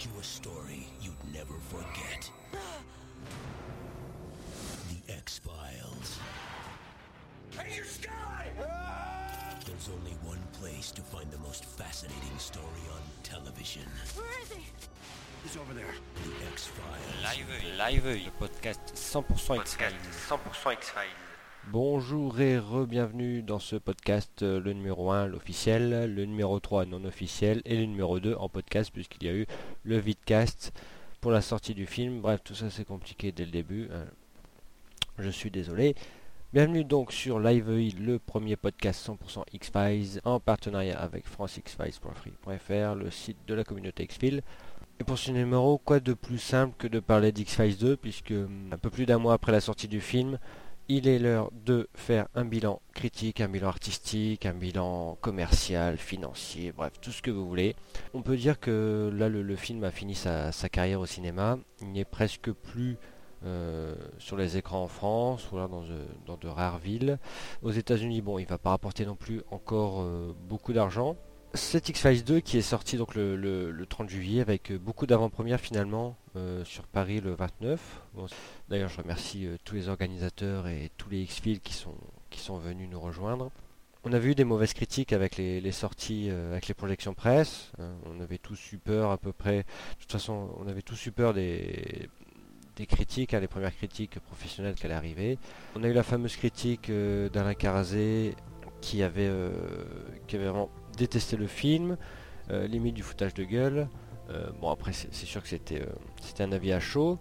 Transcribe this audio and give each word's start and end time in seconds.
brought 0.00 0.14
you 0.14 0.20
a 0.20 0.24
story 0.24 0.86
you'd 1.00 1.34
never 1.34 1.54
forget. 1.68 2.30
The 4.88 5.12
X-Files. 5.14 6.18
Hey, 7.58 7.76
your 7.76 7.84
sky! 7.84 8.46
There's 9.66 9.88
only 9.88 10.12
one 10.24 10.40
place 10.60 10.90
to 10.92 11.02
find 11.02 11.30
the 11.30 11.38
most 11.38 11.64
fascinating 11.64 12.38
story 12.38 12.64
on 12.92 13.00
television. 13.22 13.82
Where 14.16 14.26
is 14.42 14.52
he? 14.52 14.64
He's 15.42 15.56
over 15.56 15.74
there. 15.74 15.94
The 16.24 16.46
X-Files. 16.52 17.22
Live, 17.22 18.04
live, 18.04 18.04
le 18.04 18.30
podcast 18.38 18.80
100% 18.94 19.60
X-Files. 19.60 19.96
100% 20.28 20.72
X-Files. 20.72 21.29
Bonjour 21.68 22.40
et 22.40 22.58
re-bienvenue 22.58 23.42
dans 23.42 23.58
ce 23.60 23.76
podcast, 23.76 24.42
euh, 24.42 24.60
le 24.60 24.72
numéro 24.72 25.10
1, 25.12 25.26
l'officiel, 25.28 26.12
le 26.12 26.24
numéro 26.24 26.58
3 26.58 26.84
non 26.86 27.04
officiel 27.04 27.62
et 27.64 27.76
le 27.76 27.84
numéro 27.84 28.18
2 28.18 28.34
en 28.34 28.48
podcast 28.48 28.90
puisqu'il 28.92 29.24
y 29.24 29.28
a 29.30 29.34
eu 29.34 29.46
le 29.84 29.98
vidcast 29.98 30.72
pour 31.20 31.30
la 31.30 31.40
sortie 31.40 31.74
du 31.74 31.86
film. 31.86 32.20
Bref, 32.20 32.40
tout 32.42 32.54
ça 32.54 32.70
c'est 32.70 32.84
compliqué 32.84 33.30
dès 33.30 33.44
le 33.44 33.52
début. 33.52 33.88
hein. 33.92 34.04
Je 35.18 35.28
suis 35.28 35.50
désolé. 35.50 35.94
Bienvenue 36.52 36.82
donc 36.82 37.12
sur 37.12 37.38
LiveEI, 37.38 37.92
le 38.00 38.18
premier 38.18 38.56
podcast 38.56 39.08
100% 39.08 39.44
X-Files 39.52 40.20
en 40.24 40.40
partenariat 40.40 40.98
avec 40.98 41.28
francexfiles.free.fr, 41.28 42.94
le 42.96 43.10
site 43.10 43.36
de 43.46 43.54
la 43.54 43.62
communauté 43.62 44.02
X-Files. 44.02 44.42
Et 44.98 45.04
pour 45.04 45.16
ce 45.18 45.30
numéro, 45.30 45.78
quoi 45.78 46.00
de 46.00 46.14
plus 46.14 46.38
simple 46.40 46.74
que 46.76 46.88
de 46.88 46.98
parler 46.98 47.30
d'X-Files 47.30 47.78
2 47.78 47.96
puisque 47.96 48.32
hum, 48.32 48.70
un 48.72 48.78
peu 48.78 48.90
plus 48.90 49.06
d'un 49.06 49.18
mois 49.18 49.34
après 49.34 49.52
la 49.52 49.60
sortie 49.60 49.86
du 49.88 50.00
film, 50.00 50.38
il 50.90 51.06
est 51.06 51.20
l'heure 51.20 51.52
de 51.52 51.88
faire 51.94 52.26
un 52.34 52.44
bilan 52.44 52.82
critique, 52.94 53.40
un 53.40 53.48
bilan 53.48 53.68
artistique, 53.68 54.44
un 54.44 54.54
bilan 54.54 55.16
commercial, 55.20 55.96
financier, 55.96 56.72
bref, 56.72 56.94
tout 57.00 57.12
ce 57.12 57.22
que 57.22 57.30
vous 57.30 57.46
voulez. 57.46 57.76
On 58.12 58.22
peut 58.22 58.36
dire 58.36 58.58
que 58.58 59.08
là, 59.14 59.28
le, 59.28 59.56
film 59.56 59.84
a 59.84 59.92
fini 59.92 60.16
sa, 60.16 60.50
carrière 60.68 60.98
au 60.98 61.06
cinéma. 61.06 61.58
Il 61.80 61.92
n'est 61.92 62.04
presque 62.04 62.50
plus 62.50 62.98
euh, 63.44 63.94
sur 64.18 64.36
les 64.36 64.56
écrans 64.56 64.82
en 64.82 64.88
France 64.88 65.52
ou 65.52 65.58
dans 65.58 65.82
de, 65.82 66.00
dans 66.26 66.36
de 66.36 66.48
rares 66.48 66.78
villes. 66.78 67.20
Aux 67.62 67.70
États-Unis, 67.70 68.20
bon, 68.20 68.40
il 68.40 68.46
va 68.46 68.58
pas 68.58 68.70
rapporter 68.70 69.06
non 69.06 69.14
plus 69.14 69.42
encore 69.52 70.00
euh, 70.00 70.34
beaucoup 70.48 70.72
d'argent. 70.72 71.14
C'est 71.54 71.88
X-Files 71.88 72.22
2 72.24 72.40
qui 72.40 72.58
est 72.58 72.62
sorti 72.62 72.96
donc 72.96 73.16
le, 73.16 73.34
le- 73.34 73.72
le 73.72 73.86
30 73.86 74.08
juillet 74.08 74.40
avec 74.40 74.70
euh, 74.70 74.78
beaucoup 74.78 75.06
d'avant-premières 75.06 75.58
finalement 75.60 76.16
euh, 76.36 76.64
sur 76.64 76.84
Paris 76.86 77.20
le 77.20 77.34
29. 77.34 77.80
Bon, 78.14 78.26
D'ailleurs, 78.68 78.88
je 78.88 78.98
remercie 79.02 79.46
euh, 79.46 79.56
tous 79.64 79.74
les 79.74 79.88
organisateurs 79.88 80.68
et 80.68 80.92
tous 80.96 81.10
les 81.10 81.22
X-Files 81.22 81.58
qui 81.60 81.72
sont, 81.72 81.94
qui 82.30 82.38
sont 82.38 82.56
venus 82.58 82.88
nous 82.88 83.00
rejoindre. 83.00 83.50
On 84.04 84.12
avait 84.12 84.30
eu 84.30 84.34
des 84.36 84.44
mauvaises 84.44 84.74
critiques 84.74 85.12
avec 85.12 85.36
les, 85.36 85.72
sorties, 85.72 86.30
avec 86.30 86.68
les 86.68 86.72
projections 86.74 87.12
presse. 87.14 87.70
hein. 87.78 87.90
on 88.06 88.20
avait 88.20 88.38
tous 88.38 88.72
eu 88.72 88.78
peur 88.78 89.10
à 89.10 89.18
peu 89.18 89.32
près. 89.32 89.58
De 89.58 90.00
toute 90.00 90.12
façon, 90.12 90.50
on 90.58 90.66
avait 90.68 90.80
tous 90.82 91.04
eu 91.06 91.12
peur 91.12 91.34
des, 91.34 92.08
critiques, 92.88 93.34
hein, 93.34 93.40
les 93.40 93.46
premières 93.48 93.76
critiques 93.76 94.18
professionnelles 94.20 94.74
qui 94.76 94.86
allaient 94.86 94.94
arriver. 94.94 95.36
On 95.76 95.82
a 95.84 95.88
eu 95.88 95.92
la 95.92 96.02
fameuse 96.02 96.34
critique 96.36 96.90
d'Alain 96.90 97.52
Carazé 97.52 98.34
qui 98.80 99.02
avait, 99.02 99.30
qui 100.26 100.36
avait 100.36 100.46
vraiment 100.48 100.70
détesté 101.00 101.36
le 101.36 101.46
film, 101.46 101.96
euh, 102.50 102.66
limite 102.66 102.94
du 102.94 103.02
foutage 103.02 103.34
de 103.34 103.44
gueule. 103.44 103.88
Euh, 104.30 104.50
bon, 104.60 104.70
après, 104.70 104.92
c'est 104.92 105.26
sûr 105.26 105.42
que 105.42 105.48
c'était 105.48 105.80
euh, 105.80 105.86
c'était 106.20 106.44
un 106.44 106.52
avis 106.52 106.72
à 106.72 106.80
chaud 106.80 107.18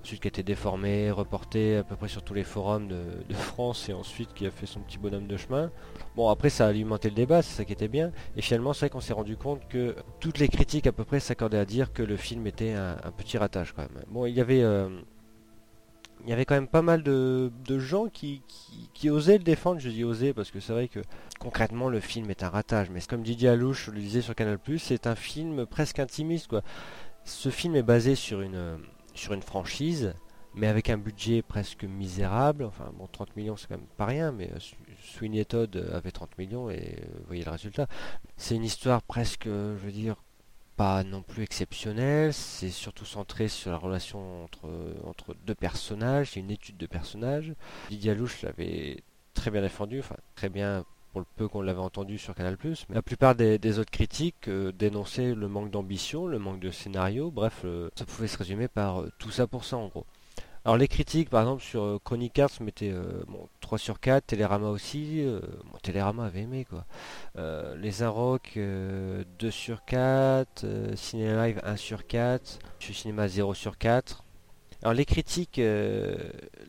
ensuite 0.00 0.20
qui 0.22 0.28
a 0.28 0.30
été 0.30 0.44
déformé, 0.44 1.10
reporté 1.10 1.76
à 1.76 1.82
peu 1.82 1.96
près 1.96 2.06
sur 2.08 2.22
tous 2.22 2.32
les 2.32 2.44
forums 2.44 2.86
de, 2.86 3.34
France 3.34 3.88
et 3.88 3.92
ensuite 3.92 4.32
qui 4.32 4.46
a 4.46 4.50
fait 4.50 4.64
son 4.64 4.80
petit 4.80 4.96
bonhomme 4.96 5.26
de 5.26 5.36
chemin. 5.36 5.70
Bon 6.16 6.28
après 6.28 6.50
ça 6.50 6.66
a 6.66 6.68
alimenté 6.68 7.10
le 7.10 7.16
débat, 7.16 7.42
c'est 7.42 7.56
ça 7.56 7.64
qui 7.64 7.72
était 7.72 7.88
bien. 7.88 8.12
Et 8.36 8.40
finalement 8.40 8.72
c'est 8.72 8.86
vrai 8.86 8.90
qu'on 8.90 9.00
s'est 9.00 9.12
rendu 9.12 9.36
compte 9.36 9.68
que 9.68 9.96
toutes 10.20 10.38
les 10.38 10.48
critiques 10.48 10.86
à 10.86 10.92
peu 10.92 11.04
près 11.04 11.18
s'accordaient 11.20 11.58
à 11.58 11.64
dire 11.66 11.92
que 11.92 12.04
le 12.04 12.16
film 12.16 12.46
était 12.46 12.72
un, 12.72 12.96
un 13.02 13.10
petit 13.10 13.36
ratage 13.38 13.72
quand 13.72 13.82
même. 13.82 14.04
Bon 14.08 14.24
il 14.24 14.34
y 14.34 14.40
avait 14.40 14.62
il 16.24 16.30
y 16.30 16.32
avait 16.32 16.44
quand 16.44 16.54
même 16.54 16.68
pas 16.68 16.82
mal 16.82 17.02
de, 17.02 17.50
de 17.64 17.78
gens 17.78 18.08
qui, 18.08 18.42
qui, 18.94 19.10
osaient 19.10 19.38
le 19.38 19.44
défendre, 19.44 19.80
je 19.80 19.88
dis 19.88 20.04
oser 20.04 20.32
parce 20.32 20.50
que 20.50 20.60
c'est 20.60 20.72
vrai 20.72 20.88
que 20.88 21.00
concrètement 21.38 21.88
le 21.88 22.00
film 22.00 22.30
est 22.30 22.42
un 22.42 22.48
ratage. 22.48 22.90
Mais 22.90 23.00
comme 23.08 23.22
Didier 23.22 23.50
Alouche 23.50 23.88
le 23.88 24.00
disait 24.00 24.20
sur 24.20 24.34
Canal+, 24.34 24.58
c'est 24.78 25.06
un 25.06 25.14
film 25.14 25.66
presque 25.66 25.98
intimiste 25.98 26.48
quoi. 26.48 26.62
Ce 27.24 27.50
film 27.50 27.76
est 27.76 27.82
basé 27.82 28.14
sur 28.14 28.40
une, 28.40 28.78
sur 29.14 29.34
une 29.34 29.42
franchise, 29.42 30.14
mais 30.54 30.66
avec 30.66 30.90
un 30.90 30.98
budget 30.98 31.42
presque 31.42 31.84
misérable. 31.84 32.64
Enfin, 32.64 32.90
bon, 32.96 33.06
30 33.06 33.36
millions, 33.36 33.56
c'est 33.56 33.68
quand 33.68 33.76
même 33.76 33.86
pas 33.96 34.06
rien, 34.06 34.32
mais 34.32 34.50
euh, 34.52 34.58
Sweeney 35.02 35.44
Todd 35.44 35.76
avait 35.92 36.10
30 36.10 36.38
millions 36.38 36.70
et 36.70 36.96
euh, 37.00 37.06
vous 37.20 37.26
voyez 37.26 37.44
le 37.44 37.50
résultat. 37.50 37.86
C'est 38.36 38.56
une 38.56 38.64
histoire 38.64 39.02
presque, 39.02 39.46
euh, 39.46 39.76
je 39.78 39.84
veux 39.84 39.92
dire, 39.92 40.16
pas 40.78 41.02
non 41.02 41.22
plus 41.22 41.42
exceptionnelle. 41.42 42.32
C'est 42.32 42.70
surtout 42.70 43.04
centré 43.04 43.48
sur 43.48 43.72
la 43.72 43.76
relation 43.76 44.44
entre, 44.44 45.34
deux 45.44 45.54
personnages. 45.56 46.30
C'est 46.32 46.40
une 46.40 46.52
étude 46.52 46.76
de 46.76 46.86
personnages. 46.86 47.52
Didier 47.90 48.12
Alouche 48.12 48.42
l'avait 48.42 49.02
très 49.34 49.50
bien 49.50 49.60
défendu, 49.60 49.98
enfin, 49.98 50.14
très 50.36 50.48
bien 50.48 50.84
pour 51.10 51.20
le 51.20 51.26
peu 51.36 51.48
qu'on 51.48 51.62
l'avait 51.62 51.80
entendu 51.80 52.16
sur 52.16 52.34
Canal+. 52.34 52.56
Mais 52.62 52.94
la 52.94 53.02
plupart 53.02 53.34
des, 53.34 53.58
des 53.58 53.78
autres 53.80 53.90
critiques 53.90 54.46
euh, 54.46 54.72
dénonçaient 54.72 55.34
le 55.34 55.48
manque 55.48 55.70
d'ambition, 55.70 56.26
le 56.26 56.38
manque 56.38 56.60
de 56.60 56.70
scénario, 56.70 57.30
bref, 57.30 57.62
euh, 57.64 57.90
ça 57.96 58.04
pouvait 58.04 58.28
se 58.28 58.38
résumer 58.38 58.68
par 58.68 59.00
euh, 59.00 59.10
tout 59.18 59.30
ça 59.30 59.46
pour 59.48 59.64
ça 59.64 59.76
en 59.78 59.88
gros. 59.88 60.06
Alors 60.64 60.76
les 60.76 60.88
critiques, 60.88 61.30
par 61.30 61.42
exemple, 61.42 61.62
sur 61.62 61.82
euh, 61.82 61.98
Chronic 62.02 62.38
Arts 62.38 62.50
mettaient 62.60 62.92
euh, 62.92 63.22
bon, 63.28 63.48
3 63.60 63.78
sur 63.78 64.00
4, 64.00 64.26
Télérama 64.26 64.68
aussi, 64.68 65.22
euh, 65.24 65.40
avait 66.20 66.40
aimé 66.42 66.66
quoi. 66.68 66.84
Euh, 67.38 67.76
les 67.76 68.02
Inrock, 68.02 68.52
euh, 68.56 69.24
2 69.38 69.50
sur 69.50 69.84
4, 69.84 70.64
euh, 70.64 70.94
Ciné 70.96 71.34
Live 71.34 71.60
1 71.64 71.76
sur 71.76 72.06
4, 72.06 72.58
Chez 72.80 72.92
Cinéma 72.92 73.28
0 73.28 73.54
sur 73.54 73.78
4. 73.78 74.24
Alors 74.82 74.94
les 74.94 75.04
critiques, 75.04 75.58
euh, 75.58 76.16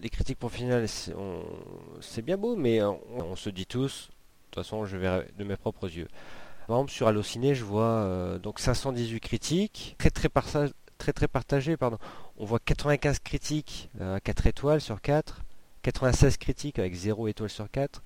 les 0.01 0.09
critiques 0.09 0.39
professionnelles, 0.39 0.87
c'est 0.87 2.21
bien 2.23 2.37
beau, 2.37 2.55
mais 2.55 2.81
on, 2.81 3.35
se 3.35 3.49
dit 3.49 3.67
tous, 3.67 4.07
de 4.09 4.45
toute 4.45 4.63
façon 4.63 4.85
je 4.85 4.97
verrai 4.97 5.27
de 5.37 5.43
mes 5.43 5.57
propres 5.57 5.87
yeux. 5.87 6.07
Par 6.67 6.77
exemple 6.77 6.91
sur 6.91 7.07
Allociné, 7.07 7.53
je 7.53 7.63
vois 7.63 7.83
euh, 7.83 8.39
donc 8.39 8.59
518 8.59 9.19
critiques, 9.19 9.95
très 9.99 10.09
très, 10.09 10.27
parsa- 10.27 10.71
très 10.99 11.13
très 11.13 11.27
partagées, 11.27 11.77
pardon. 11.77 11.97
On 12.37 12.45
voit 12.45 12.59
95 12.59 13.19
critiques 13.19 13.89
euh, 13.99 14.17
à 14.17 14.19
4 14.19 14.45
étoiles 14.45 14.81
sur 14.81 15.01
4, 15.01 15.41
96 15.81 16.37
critiques 16.37 16.77
avec 16.77 16.93
0 16.93 17.27
étoile 17.27 17.49
sur 17.49 17.69
4. 17.71 18.03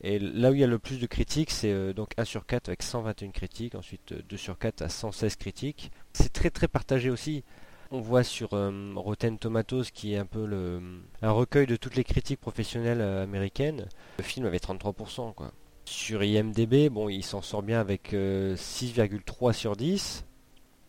Et 0.00 0.18
là 0.18 0.50
où 0.50 0.54
il 0.54 0.60
y 0.60 0.64
a 0.64 0.68
le 0.68 0.78
plus 0.78 1.00
de 1.00 1.06
critiques, 1.06 1.50
c'est 1.50 1.72
euh, 1.72 1.92
donc 1.92 2.12
1 2.16 2.24
sur 2.24 2.46
4 2.46 2.68
avec 2.68 2.82
121 2.82 3.30
critiques, 3.30 3.74
ensuite 3.74 4.12
euh, 4.12 4.22
2 4.28 4.36
sur 4.36 4.56
4 4.56 4.80
à 4.80 4.88
116 4.88 5.36
critiques. 5.36 5.90
C'est 6.14 6.32
très 6.32 6.50
très 6.50 6.68
partagé 6.68 7.10
aussi. 7.10 7.44
On 7.90 8.00
voit 8.00 8.22
sur 8.22 8.52
euh, 8.52 8.92
Rotten 8.96 9.38
Tomatoes, 9.38 9.84
qui 9.94 10.12
est 10.12 10.18
un 10.18 10.26
peu 10.26 10.44
le, 10.44 10.80
un 11.22 11.30
recueil 11.30 11.66
de 11.66 11.76
toutes 11.76 11.96
les 11.96 12.04
critiques 12.04 12.40
professionnelles 12.40 13.00
euh, 13.00 13.22
américaines, 13.22 13.88
le 14.18 14.24
film 14.24 14.44
avait 14.44 14.58
33%. 14.58 15.32
Quoi. 15.32 15.52
Sur 15.86 16.22
IMDB, 16.22 16.90
bon, 16.90 17.08
il 17.08 17.24
s'en 17.24 17.40
sort 17.40 17.62
bien 17.62 17.80
avec 17.80 18.12
euh, 18.12 18.56
6,3 18.56 19.54
sur 19.54 19.74
10. 19.74 20.26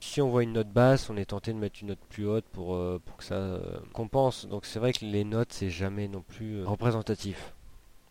Si 0.01 0.21
on 0.21 0.29
voit 0.29 0.43
une 0.43 0.53
note 0.53 0.69
basse, 0.69 1.09
on 1.09 1.17
est 1.17 1.25
tenté 1.25 1.51
de 1.51 1.57
mettre 1.57 1.79
une 1.81 1.89
note 1.89 1.99
plus 2.09 2.25
haute 2.25 2.45
pour, 2.53 2.75
euh, 2.75 3.01
que 3.17 3.23
ça 3.23 3.35
euh, 3.35 3.79
compense. 3.93 4.45
Donc 4.45 4.65
c'est 4.65 4.79
vrai 4.79 4.93
que 4.93 5.03
les 5.05 5.25
notes, 5.25 5.51
c'est 5.51 5.69
jamais 5.69 6.07
non 6.07 6.21
plus 6.21 6.59
euh, 6.59 6.65
représentatif. 6.65 7.53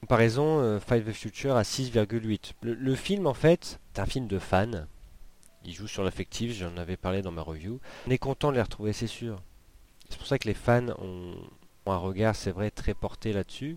Comparaison, 0.01 0.79
Five 0.79 1.05
the 1.11 1.13
Future 1.13 1.57
à 1.57 1.63
6,8. 1.63 2.53
Le, 2.63 2.95
film, 2.95 3.27
en 3.27 3.35
fait, 3.35 3.81
est 3.95 3.99
un 3.99 4.07
film 4.07 4.29
de 4.29 4.39
fans. 4.39 4.87
Il 5.65 5.75
joue 5.75 5.89
sur 5.89 6.05
l'affectif, 6.05 6.57
j'en 6.57 6.77
avais 6.77 6.97
parlé 6.97 7.21
dans 7.21 7.33
ma 7.33 7.43
review. 7.43 7.81
On 8.07 8.11
est 8.13 8.19
content 8.19 8.51
de 8.51 8.57
les 8.57 8.63
retrouver, 8.63 8.93
c'est 8.93 9.09
sûr. 9.09 9.43
C'est 10.09 10.17
pour 10.17 10.29
ça 10.29 10.39
que 10.39 10.47
les 10.47 10.55
fans 10.55 10.91
ont 11.01 11.35
un 11.87 11.97
regard, 11.97 12.37
c'est 12.37 12.53
vrai, 12.53 12.71
très 12.71 12.95
porté 12.95 13.33
là-dessus. 13.33 13.77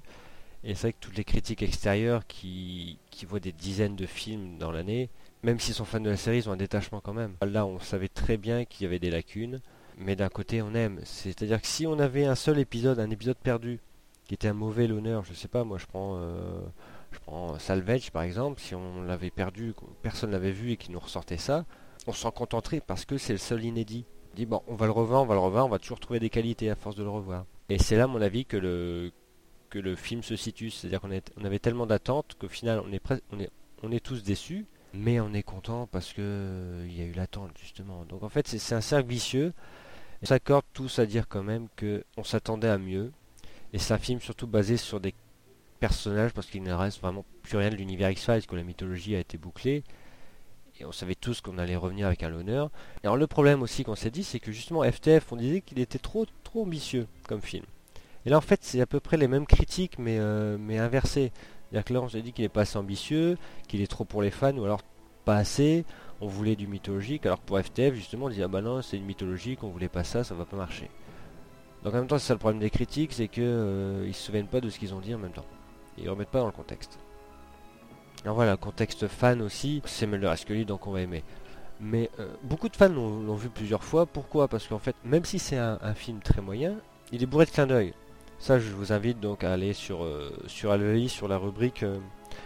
Et 0.63 0.75
c'est 0.75 0.81
vrai 0.81 0.93
que 0.93 0.99
toutes 0.99 1.17
les 1.17 1.23
critiques 1.23 1.63
extérieures 1.63 2.25
qui, 2.27 2.99
voient 3.27 3.39
des 3.39 3.51
dizaines 3.51 3.95
de 3.95 4.05
films 4.05 4.57
dans 4.57 4.71
l'année, 4.71 5.09
même 5.43 5.59
s'ils 5.59 5.73
sont 5.73 5.85
fans 5.85 5.99
de 5.99 6.09
la 6.09 6.17
série, 6.17 6.37
ils 6.37 6.49
ont 6.49 6.53
un 6.53 6.57
détachement 6.57 7.01
quand 7.01 7.13
même. 7.13 7.35
Là, 7.41 7.65
on 7.65 7.79
savait 7.79 8.07
très 8.07 8.37
bien 8.37 8.65
qu'il 8.65 8.83
y 8.83 8.87
avait 8.87 8.99
des 8.99 9.09
lacunes, 9.09 9.61
mais 9.97 10.15
d'un 10.15 10.29
côté, 10.29 10.61
on 10.61 10.73
aime. 10.73 10.99
C'est-à-dire 11.03 11.61
que 11.61 11.67
si 11.67 11.87
on 11.87 11.99
avait 11.99 12.25
un 12.25 12.35
seul 12.35 12.59
épisode, 12.59 12.99
un 12.99 13.09
épisode 13.09 13.37
perdu, 13.37 13.79
qui 14.27 14.35
était 14.35 14.47
un 14.47 14.53
mauvais 14.53 14.87
l'honneur, 14.87 15.25
je 15.25 15.33
sais 15.33 15.47
pas, 15.47 15.63
moi 15.63 15.77
je 15.77 15.85
prends, 15.85 16.17
euh, 16.17 16.61
Salvage 17.59 18.11
par 18.11 18.23
exemple, 18.23 18.61
si 18.61 18.75
on 18.75 19.01
l'avait 19.03 19.31
perdu, 19.31 19.73
personne 20.01 20.31
l'avait 20.31 20.51
vu 20.51 20.71
et 20.71 20.77
qu'il 20.77 20.93
nous 20.93 20.99
ressortait 20.99 21.37
ça, 21.37 21.65
on 22.07 22.13
s'en 22.13 22.31
contenterait 22.31 22.81
parce 22.81 23.05
que 23.05 23.17
c'est 23.17 23.33
le 23.33 23.39
seul 23.39 23.63
inédit. 23.63 24.05
On 24.31 24.35
dit 24.35 24.45
bon, 24.45 24.61
on 24.67 24.75
va 24.75 24.85
le 24.85 24.91
revoir, 24.91 25.21
on 25.21 25.25
va 25.25 25.33
le 25.33 25.41
revoir, 25.41 25.65
on 25.65 25.69
va 25.69 25.79
toujours 25.79 25.99
trouver 25.99 26.19
des 26.19 26.29
qualités 26.29 26.69
à 26.69 26.75
force 26.75 26.95
de 26.95 27.03
le 27.03 27.09
revoir. 27.09 27.45
Et 27.69 27.77
c'est 27.77 27.95
là, 27.95 28.05
à 28.05 28.07
mon 28.07 28.21
avis, 28.21 28.45
que 28.45 28.57
le 28.57 29.11
que 29.71 29.79
le 29.79 29.95
film 29.95 30.21
se 30.21 30.35
situe, 30.35 30.69
c'est-à-dire 30.69 31.01
qu'on 31.01 31.09
on 31.37 31.45
avait 31.45 31.59
tellement 31.59 31.87
d'attentes 31.87 32.35
qu'au 32.39 32.49
final, 32.49 32.81
on 32.85 32.93
est, 32.93 33.01
on 33.31 33.39
est 33.39 33.49
on 33.83 33.91
est 33.91 33.99
tous 33.99 34.23
déçus, 34.23 34.65
mais 34.93 35.19
on 35.19 35.33
est 35.33 35.43
content 35.43 35.87
parce 35.87 36.13
que 36.13 36.21
euh, 36.21 36.87
y 36.89 37.01
a 37.01 37.05
eu 37.05 37.13
l'attente 37.13 37.51
justement. 37.59 38.05
Donc 38.05 38.23
en 38.23 38.29
fait, 38.29 38.47
c'est 38.47 38.75
un 38.75 38.81
cercle 38.81 39.09
vicieux. 39.09 39.53
On 40.21 40.25
s'accorde 40.27 40.65
tous 40.73 40.99
à 40.99 41.05
dire 41.05 41.27
quand 41.27 41.43
même 41.43 41.67
que 41.75 42.03
on 42.17 42.23
s'attendait 42.23 42.67
à 42.67 42.77
mieux. 42.77 43.11
Et 43.73 43.79
c'est 43.79 43.93
un 43.93 43.97
film 43.97 44.19
surtout 44.19 44.47
basé 44.47 44.77
sur 44.77 44.99
des 44.99 45.15
personnages 45.79 46.33
parce 46.33 46.47
qu'il 46.47 46.61
ne 46.61 46.73
reste 46.73 47.01
vraiment 47.01 47.25
plus 47.41 47.57
rien 47.57 47.69
de 47.69 47.75
l'univers 47.75 48.11
X-Files, 48.11 48.45
que 48.45 48.55
la 48.55 48.63
mythologie 48.63 49.15
a 49.15 49.19
été 49.19 49.37
bouclée. 49.37 49.83
Et 50.79 50.85
on 50.85 50.91
savait 50.91 51.15
tous 51.15 51.41
qu'on 51.41 51.57
allait 51.57 51.75
revenir 51.75 52.07
avec 52.07 52.23
un. 52.23 52.31
Et 52.39 52.69
alors 53.03 53.17
le 53.17 53.27
problème 53.27 53.61
aussi 53.61 53.83
qu'on 53.83 53.95
s'est 53.95 54.11
dit, 54.11 54.23
c'est 54.23 54.39
que 54.39 54.51
justement 54.51 54.83
FTF, 54.83 55.31
on 55.31 55.35
disait 55.37 55.61
qu'il 55.61 55.79
était 55.79 55.99
trop 55.99 56.25
trop 56.43 56.63
ambitieux 56.63 57.07
comme 57.27 57.41
film. 57.41 57.65
Et 58.25 58.29
là 58.29 58.37
en 58.37 58.41
fait 58.41 58.59
c'est 58.63 58.81
à 58.81 58.85
peu 58.85 58.99
près 58.99 59.17
les 59.17 59.27
mêmes 59.27 59.45
critiques 59.45 59.97
mais, 59.99 60.17
euh, 60.19 60.57
mais 60.59 60.77
inversées. 60.77 61.31
C'est-à-dire 61.69 61.85
que 61.85 61.93
là 61.93 62.01
on 62.01 62.09
s'est 62.09 62.21
dit 62.21 62.33
qu'il 62.33 62.45
est 62.45 62.49
pas 62.49 62.61
assez 62.61 62.77
ambitieux, 62.77 63.37
qu'il 63.67 63.81
est 63.81 63.87
trop 63.87 64.05
pour 64.05 64.21
les 64.21 64.31
fans 64.31 64.55
ou 64.57 64.63
alors 64.63 64.81
pas 65.25 65.37
assez. 65.37 65.85
On 66.19 66.27
voulait 66.27 66.55
du 66.55 66.67
mythologique, 66.67 67.25
alors 67.25 67.39
pour 67.39 67.59
FTF 67.59 67.95
justement 67.95 68.25
on 68.25 68.29
disait 68.29 68.43
ah 68.43 68.47
bah 68.47 68.61
non 68.61 68.81
c'est 68.81 68.97
une 68.97 69.05
mythologique, 69.05 69.63
on 69.63 69.69
voulait 69.69 69.89
pas 69.89 70.03
ça, 70.03 70.23
ça 70.23 70.35
va 70.35 70.45
pas 70.45 70.57
marcher. 70.57 70.89
Donc 71.83 71.93
en 71.93 71.97
même 71.97 72.07
temps 72.07 72.19
c'est 72.19 72.27
ça 72.27 72.33
le 72.33 72.39
problème 72.39 72.59
des 72.59 72.69
critiques, 72.69 73.13
c'est 73.13 73.27
que 73.27 73.41
euh, 73.41 74.13
se 74.13 74.21
souviennent 74.25 74.47
pas 74.47 74.61
de 74.61 74.69
ce 74.69 74.77
qu'ils 74.77 74.93
ont 74.93 74.99
dit 74.99 75.15
en 75.15 75.19
même 75.19 75.31
temps. 75.31 75.45
Ils 75.97 76.09
remettent 76.09 76.29
pas 76.29 76.39
dans 76.39 76.45
le 76.45 76.51
contexte. 76.51 76.99
Alors 78.23 78.35
voilà, 78.35 78.55
contexte 78.55 79.07
fan 79.07 79.41
aussi, 79.41 79.81
c'est 79.85 80.05
Mulder 80.05 80.33
Scully 80.35 80.65
donc 80.65 80.85
on 80.85 80.91
va 80.91 81.01
aimer. 81.01 81.23
Mais 81.81 82.11
euh, 82.19 82.27
beaucoup 82.43 82.69
de 82.69 82.75
fans 82.75 82.89
l'ont 82.89 83.35
vu 83.35 83.49
plusieurs 83.49 83.83
fois. 83.83 84.05
Pourquoi? 84.05 84.47
Parce 84.47 84.67
qu'en 84.67 84.77
fait, 84.77 84.95
même 85.03 85.25
si 85.25 85.39
c'est 85.39 85.57
un, 85.57 85.93
film 85.95 86.19
très 86.19 86.39
moyen, 86.39 86.75
il 87.11 87.23
est 87.23 87.25
bourré 87.25 87.45
de 87.45 87.49
clins 87.49 87.65
d'œil. 87.65 87.93
Ça, 88.41 88.57
je 88.57 88.71
vous 88.71 88.91
invite 88.91 89.19
donc 89.19 89.43
à 89.43 89.53
aller 89.53 89.71
sur, 89.71 90.03
euh, 90.03 90.33
sur 90.47 90.75
sur 91.09 91.27
la 91.27 91.37
rubrique 91.37 91.83
euh, 91.83 91.99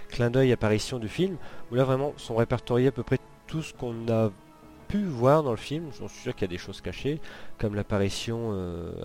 clin 0.09 0.29
d'œil 0.29 0.51
apparition 0.51 0.99
du 0.99 1.07
film, 1.07 1.37
où 1.71 1.75
là 1.75 1.85
vraiment 1.85 2.11
sont 2.17 2.35
répertoriés 2.35 2.89
à 2.89 2.91
peu 2.91 3.01
près 3.01 3.17
tout 3.47 3.61
ce 3.61 3.73
qu'on 3.73 4.05
a 4.09 4.29
pu 4.89 5.05
voir 5.05 5.41
dans 5.41 5.51
le 5.51 5.57
film. 5.57 5.91
Je 5.93 6.05
suis 6.09 6.21
sûr 6.23 6.33
qu'il 6.35 6.41
y 6.41 6.45
a 6.45 6.47
des 6.49 6.57
choses 6.57 6.81
cachées, 6.81 7.21
comme 7.57 7.75
l'apparition 7.75 8.51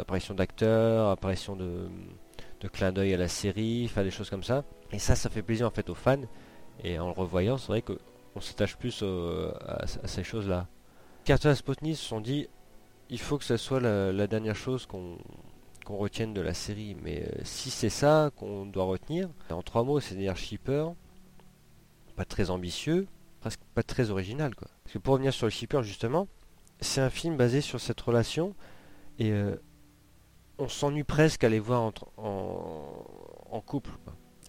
apparition 0.01 0.35
d'acteurs, 0.35 1.11
apparition 1.11 1.55
de, 1.55 1.87
de 2.61 2.67
clin 2.67 2.91
d'œil 2.91 3.15
à 3.15 3.19
la 3.19 3.29
série, 3.29 3.85
enfin 3.89 4.03
des 4.03 4.11
choses 4.11 4.29
comme 4.29 4.43
ça. 4.43 4.65
Et 4.91 4.99
ça, 4.99 5.15
ça 5.15 5.31
fait 5.31 5.43
plaisir 5.43 5.69
en 5.69 5.71
fait 5.71 5.89
aux 5.91 5.95
fans. 5.95 6.27
Et 6.83 6.99
en 6.99 7.07
le 7.07 7.13
revoyant, 7.13 7.57
c'est 7.57 7.69
vrai 7.69 7.83
qu'on 7.83 8.41
s'attache 8.41 8.77
plus 8.77 9.05
à, 9.05 9.87
ces 9.87 10.25
choses-là. 10.25 10.67
Carter 11.23 11.51
et 11.51 11.55
Spotney 11.55 11.95
se 11.95 12.05
sont 12.05 12.21
dit, 12.21 12.49
il 13.11 13.21
faut 13.21 13.39
que 13.39 13.45
ce 13.45 13.57
soit 13.57 13.79
la, 13.79 14.27
dernière 14.27 14.57
chose 14.57 14.87
qu'on 14.87 15.19
retienne 15.97 16.35
de 16.35 16.41
la 16.41 16.55
série. 16.55 16.97
Mais 17.03 17.23
euh, 17.23 17.41
si 17.45 17.71
c'est 17.71 17.91
ça 17.91 18.31
qu'on 18.37 18.67
doit 18.67 18.85
retenir, 18.85 19.29
en 19.51 19.63
trois 19.63 19.85
mots, 19.85 20.01
c'est-à-dire 20.01 20.37
shipper, 20.37 20.87
pas 22.17 22.25
très 22.25 22.51
ambitieux, 22.51 23.07
presque 23.41 23.61
pas 23.75 23.83
très 23.83 24.11
original. 24.11 24.55
Quoi. 24.55 24.69
Parce 24.85 24.95
que 24.95 24.99
pour 24.99 25.15
revenir 25.15 25.33
sur 25.33 25.47
le 25.47 25.51
shipper, 25.51 25.83
justement, 25.83 26.29
c'est 26.81 27.01
un 27.01 27.11
film 27.11 27.37
basé 27.37 27.61
sur 27.61 27.81
cette 27.81 28.01
relation 28.01 28.55
et 29.19 29.33
euh, 29.33 29.57
on 30.59 30.69
s'ennuie 30.69 31.05
presque 31.05 31.45
à 31.45 31.49
les 31.49 31.59
voir 31.59 31.93
en, 32.17 33.61
couple. 33.67 33.91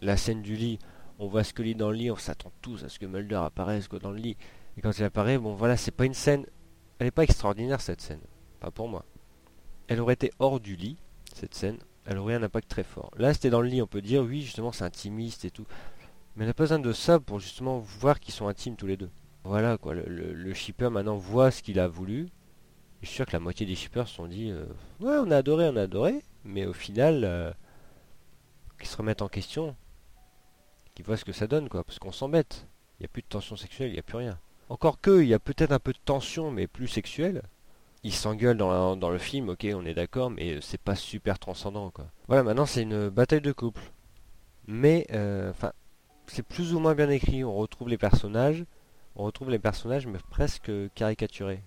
La 0.01 0.17
scène 0.17 0.41
du 0.41 0.55
lit, 0.55 0.79
on 1.19 1.27
voit 1.27 1.43
Scully 1.43 1.75
dans 1.75 1.89
le 1.89 1.97
lit, 1.97 2.11
on 2.11 2.15
s'attend 2.15 2.51
tous 2.61 2.83
à 2.83 2.89
ce 2.89 2.99
que 2.99 3.05
Mulder 3.05 3.35
apparaisse 3.35 3.87
dans 3.89 4.11
le 4.11 4.17
lit. 4.17 4.37
Et 4.77 4.81
quand 4.81 4.97
il 4.97 5.03
apparaît, 5.03 5.37
bon 5.37 5.53
voilà, 5.53 5.77
c'est 5.77 5.91
pas 5.91 6.05
une 6.05 6.13
scène. 6.13 6.45
Elle 6.99 7.07
n'est 7.07 7.11
pas 7.11 7.23
extraordinaire 7.23 7.81
cette 7.81 8.01
scène. 8.01 8.21
Pas 8.59 8.71
pour 8.71 8.87
moi. 8.87 9.05
Elle 9.87 9.99
aurait 9.99 10.13
été 10.13 10.31
hors 10.39 10.59
du 10.59 10.75
lit, 10.75 10.97
cette 11.37 11.55
scène. 11.55 11.77
Elle 12.05 12.17
aurait 12.17 12.35
un 12.35 12.43
impact 12.43 12.69
très 12.69 12.83
fort. 12.83 13.11
Là, 13.17 13.33
c'était 13.33 13.49
dans 13.49 13.61
le 13.61 13.67
lit, 13.67 13.81
on 13.81 13.87
peut 13.87 14.01
dire, 14.01 14.23
oui, 14.23 14.41
justement, 14.41 14.71
c'est 14.71 14.83
intimiste 14.83 15.45
et 15.45 15.51
tout. 15.51 15.65
Mais 16.35 16.43
elle 16.43 16.49
n'a 16.49 16.53
pas 16.53 16.63
besoin 16.63 16.79
de 16.79 16.93
ça 16.93 17.19
pour 17.19 17.39
justement 17.39 17.79
voir 17.79 18.19
qu'ils 18.19 18.33
sont 18.33 18.47
intimes 18.47 18.75
tous 18.75 18.87
les 18.87 18.97
deux. 18.97 19.09
Voilà 19.43 19.77
quoi, 19.77 19.93
le, 19.95 20.53
shipper 20.53 20.89
maintenant 20.89 21.17
voit 21.17 21.51
ce 21.51 21.63
qu'il 21.63 21.79
a 21.79 21.87
voulu. 21.87 22.29
Je 23.01 23.07
suis 23.07 23.15
sûr 23.15 23.25
que 23.25 23.33
la 23.33 23.39
moitié 23.39 23.65
des 23.65 23.75
shippers 23.75 24.07
se 24.07 24.15
sont 24.15 24.27
dit 24.27 24.51
euh, 24.51 24.65
Ouais, 24.99 25.17
on 25.17 25.31
a 25.31 25.37
adoré, 25.37 25.67
on 25.69 25.75
a 25.75 25.81
adoré. 25.83 26.23
Mais 26.43 26.65
au 26.65 26.73
final, 26.73 27.23
euh, 27.23 27.51
qu'ils 28.77 28.87
se 28.87 28.97
remettent 28.97 29.23
en 29.23 29.27
question 29.27 29.75
qui 30.95 31.03
voit 31.03 31.17
ce 31.17 31.25
que 31.25 31.31
ça 31.31 31.47
donne, 31.47 31.69
quoi, 31.69 31.83
parce 31.83 31.99
qu'on 31.99 32.11
s'embête. 32.11 32.67
Il 32.99 33.03
n'y 33.03 33.05
a 33.05 33.09
plus 33.09 33.21
de 33.21 33.27
tension 33.27 33.55
sexuelle, 33.55 33.89
il 33.89 33.93
n'y 33.93 33.99
a 33.99 34.03
plus 34.03 34.17
rien. 34.17 34.37
Encore 34.69 35.01
que, 35.01 35.21
il 35.21 35.27
y 35.27 35.33
a 35.33 35.39
peut-être 35.39 35.71
un 35.71 35.79
peu 35.79 35.93
de 35.93 35.99
tension, 36.03 36.51
mais 36.51 36.67
plus 36.67 36.87
sexuelle. 36.87 37.43
Ils 38.03 38.13
s'engueulent 38.13 38.57
dans, 38.57 39.09
le 39.09 39.17
film, 39.19 39.49
ok, 39.49 39.67
on 39.75 39.85
est 39.85 39.93
d'accord, 39.93 40.31
mais 40.31 40.59
c'est 40.61 40.81
pas 40.81 40.95
super 40.95 41.37
transcendant, 41.37 41.91
quoi. 41.91 42.07
Voilà, 42.27 42.43
maintenant 42.43 42.65
c'est 42.65 42.81
une 42.81 43.09
bataille 43.09 43.41
de 43.41 43.51
couple. 43.51 43.81
Mais, 44.67 45.05
euh, 45.11 45.51
enfin, 45.51 45.71
c'est 46.27 46.43
plus 46.43 46.73
ou 46.73 46.79
moins 46.79 46.95
bien 46.95 47.09
écrit. 47.09 47.43
On 47.43 47.55
retrouve 47.55 47.89
les 47.89 47.97
personnages, 47.97 48.65
on 49.15 49.23
retrouve 49.23 49.51
les 49.51 49.59
personnages, 49.59 50.07
mais 50.07 50.19
presque 50.29 50.71
caricaturés. 50.95 51.61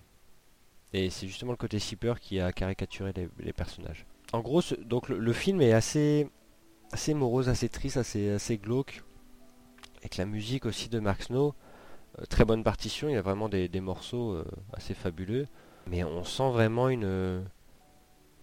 Et 0.93 1.09
c'est 1.09 1.27
justement 1.27 1.51
le 1.51 1.57
côté 1.57 1.79
shipper 1.79 2.15
qui 2.19 2.39
a 2.39 2.51
caricaturé 2.51 3.13
les, 3.39 3.53
personnages. 3.53 4.05
En 4.33 4.41
gros, 4.41 4.61
donc 4.85 5.09
le, 5.09 5.33
film 5.33 5.61
est 5.61 5.73
assez, 5.73 6.29
assez 6.91 7.13
morose, 7.13 7.49
assez 7.49 7.69
triste, 7.69 7.97
assez, 7.97 8.31
assez 8.31 8.57
glauque 8.57 9.03
avec 9.99 10.17
la 10.17 10.25
musique 10.25 10.65
aussi 10.65 10.87
de 10.89 10.99
Mark 10.99 11.23
Snow. 11.23 11.53
Euh, 12.19 12.25
très 12.25 12.45
bonne 12.45 12.63
partition, 12.63 13.09
il 13.09 13.13
y 13.13 13.17
a 13.17 13.21
vraiment 13.21 13.49
des, 13.49 13.69
morceaux 13.81 14.33
euh, 14.33 14.45
assez 14.73 14.93
fabuleux. 14.93 15.47
Mais 15.87 16.03
on 16.03 16.23
sent 16.23 16.49
vraiment 16.51 16.89
une, 16.89 17.43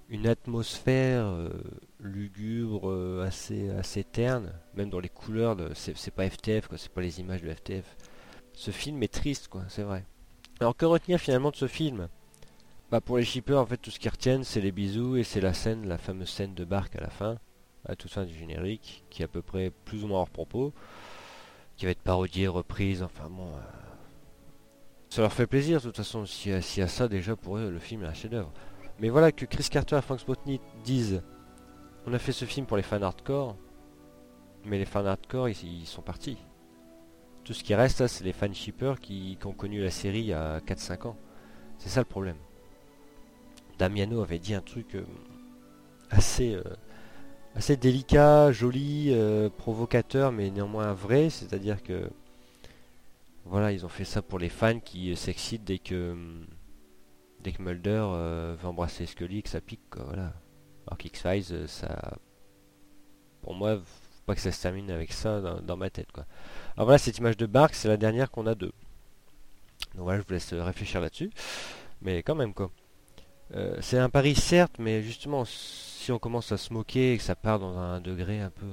une 0.09 0.27
atmosphère 0.27 1.25
euh, 1.25 1.51
lugubre, 2.01 3.23
assez, 3.23 3.71
assez 3.71 4.05
terne, 4.05 4.53
même 4.75 4.91
dans 4.91 5.01
les 5.01 5.09
couleurs. 5.09 5.57
C'est, 5.75 6.11
pas 6.11 6.29
FTF, 6.29 6.69
quoi, 6.69 6.79
c'est 6.79 6.93
pas 6.93 7.01
les 7.01 7.21
images 7.21 7.43
de 7.43 7.53
FTF. 7.53 7.97
Ce 8.55 8.71
film 8.71 9.03
est 9.03 9.13
triste, 9.13 9.49
quoi, 9.49 9.65
c'est 9.69 9.83
vrai. 9.83 10.05
Alors 10.61 10.77
que 10.77 10.85
retenir 10.85 11.19
finalement 11.19 11.51
de 11.51 11.57
ce 11.57 11.67
film? 11.67 12.09
Bah 12.91 13.01
Pour 13.01 13.17
les 13.17 13.25
shippers, 13.25 13.59
en 13.59 13.67
fait, 13.67 13.79
tout 13.79 13.91
ce 13.91 13.99
qu'ils 13.99 14.11
retiennent, 14.11 14.45
c'est 14.45 14.61
les 14.61 14.71
bisous 14.71 15.17
et 15.17 15.25
c'est 15.25 15.41
la 15.41 15.55
scène, 15.55 15.89
la 15.89 15.99
fameuse 15.99 16.29
scène 16.29 16.55
de 16.55 16.65
barque 16.65 16.95
à 16.97 17.01
la 17.01 17.09
fin, 17.09 17.39
à 17.87 17.97
toute 17.97 18.11
fin 18.11 18.25
du 18.25 18.35
générique, 18.35 19.05
qui 19.11 19.23
est 19.23 19.25
à 19.25 19.29
peu 19.29 19.43
près 19.43 19.73
plus 19.85 20.05
ou 20.05 20.09
moins 20.09 20.21
hors 20.21 20.31
propos 20.31 20.73
qui 21.77 21.87
va 21.87 21.91
être 21.91 22.03
parodié, 22.03 22.47
reprise, 22.49 23.03
enfin 23.03 23.29
bon. 23.29 23.49
Euh, 23.49 23.61
ça 25.13 25.21
leur 25.21 25.35
fait 25.35 25.47
plaisir 25.47 25.79
de 25.79 25.85
toute 25.85 25.99
façon, 25.99 26.25
s'il 26.25 26.53
y, 26.53 26.81
a 26.81 26.89
ça 26.89 27.07
déjà 27.07 27.37
pour 27.37 27.59
eux, 27.59 27.71
le 27.71 27.79
film 27.79 28.03
est 28.03 28.07
un 28.07 28.15
chef-d'œuvre. 28.15 28.51
Mais 28.99 29.11
voilà 29.11 29.31
que 29.31 29.45
Chris 29.45 29.69
Carter 29.71 29.99
et 29.99 30.01
Frank 30.01 30.19
Spotney 30.19 30.59
disent 30.85 31.23
on 32.07 32.15
a 32.15 32.19
fait 32.19 32.33
ce 32.33 32.47
film 32.47 32.65
pour 32.65 32.79
les 32.79 32.83
fans 32.83 33.03
hardcore, 33.03 33.59
mais 34.65 34.79
les 34.79 34.87
fans 34.87 35.05
hardcore 35.05 35.51
ils, 35.51 35.85
sont 35.85 36.01
partis. 36.01 36.39
Tout 37.45 37.53
ce 37.53 37.63
qui 37.63 37.75
reste 37.75 38.07
c'est 38.07 38.25
les 38.25 38.33
fans 38.33 38.55
shippers 38.55 39.01
qui, 39.01 39.37
ont 39.45 39.53
connu 39.53 39.83
la 39.83 39.91
série 39.91 40.21
il 40.21 40.27
y 40.29 40.33
a 40.33 40.61
4-5 40.61 41.09
ans. 41.09 41.17
C'est 41.77 41.91
ça 41.91 42.01
le 42.01 42.07
problème. 42.07 42.39
Damiano 43.79 44.23
avait 44.23 44.39
dit 44.39 44.55
un 44.55 44.63
truc 44.63 44.95
euh, 44.95 45.05
assez 46.09 46.55
euh, 46.55 46.63
assez 47.55 47.77
délicat, 47.77 48.51
joli, 48.51 49.09
euh, 49.11 49.51
provocateur, 49.51 50.33
mais 50.33 50.51
néanmoins 50.51 50.95
vrai. 50.95 51.29
C'est-à-dire 51.29 51.83
que 51.83 52.09
voilà, 53.45 53.73
ils 53.73 53.85
ont 53.85 53.89
fait 53.89 54.05
ça 54.05 54.23
pour 54.23 54.39
les 54.39 54.49
fans 54.49 54.81
qui 54.81 55.15
s'excitent 55.17 55.65
dès 55.65 55.79
que 55.79 56.17
dès 57.43 57.53
que 57.53 57.63
Mulder 57.63 58.05
euh, 58.05 58.57
veut 58.59 58.69
embrasser 58.69 59.07
Scully, 59.07 59.43
que 59.43 59.49
ça 59.49 59.61
pique. 59.61 59.81
voilà. 59.97 60.33
Alors 60.87 60.99
qu'X-Files, 60.99 61.45
euh, 61.53 61.67
ça, 61.67 62.19
pour 63.43 63.55
moi, 63.55 63.79
faut 63.79 64.23
pas 64.27 64.35
que 64.35 64.41
ça 64.41 64.53
se 64.53 64.63
termine 64.63 64.91
avec 64.91 65.13
ça 65.13 65.41
dans, 65.41 65.77
ma 65.77 65.91
tête, 65.91 66.13
quoi. 66.13 66.25
Alors 66.77 66.87
voilà, 66.87 66.99
cette 66.99 67.19
image 67.19 67.37
de 67.37 67.47
Bark, 67.47 67.75
c'est 67.75 67.89
la 67.89 67.97
dernière 67.97 68.31
qu'on 68.31 68.47
a 68.47 68.55
de. 68.55 68.67
Donc 69.95 70.05
voilà, 70.05 70.21
je 70.21 70.27
vous 70.27 70.33
laisse 70.33 70.53
réfléchir 70.53 71.01
là-dessus, 71.01 71.31
mais 72.01 72.23
quand 72.23 72.37
même 72.37 72.55
quoi. 72.55 72.71
c'est 73.81 73.99
un 73.99 74.09
pari 74.09 74.35
certes, 74.35 74.77
mais 74.79 75.03
justement 75.03 75.45
si 75.45 76.13
on 76.13 76.19
commence 76.19 76.53
à 76.53 76.57
se 76.57 76.73
moquer 76.73 77.15
et 77.15 77.19
que 77.19 77.23
ça 77.23 77.35
part 77.35 77.59
dans 77.59 77.77
un 77.77 78.01
degré 78.01 78.41
un 78.41 78.51
peu... 78.51 78.67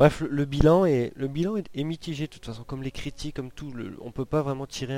Bref, 0.00 0.22
le, 0.22 0.46
bilan, 0.46 0.86
est, 0.86 1.12
le 1.14 1.28
bilan 1.28 1.56
est, 1.56 1.84
mitigé 1.84 2.26
de 2.26 2.30
toute 2.30 2.46
façon, 2.46 2.64
comme 2.64 2.82
les 2.82 2.90
critiques, 2.90 3.36
comme 3.36 3.52
tout. 3.52 3.70
Le, 3.70 3.98
on 4.00 4.12
peut 4.12 4.24
pas 4.24 4.40
vraiment 4.40 4.66
tirer 4.66 4.96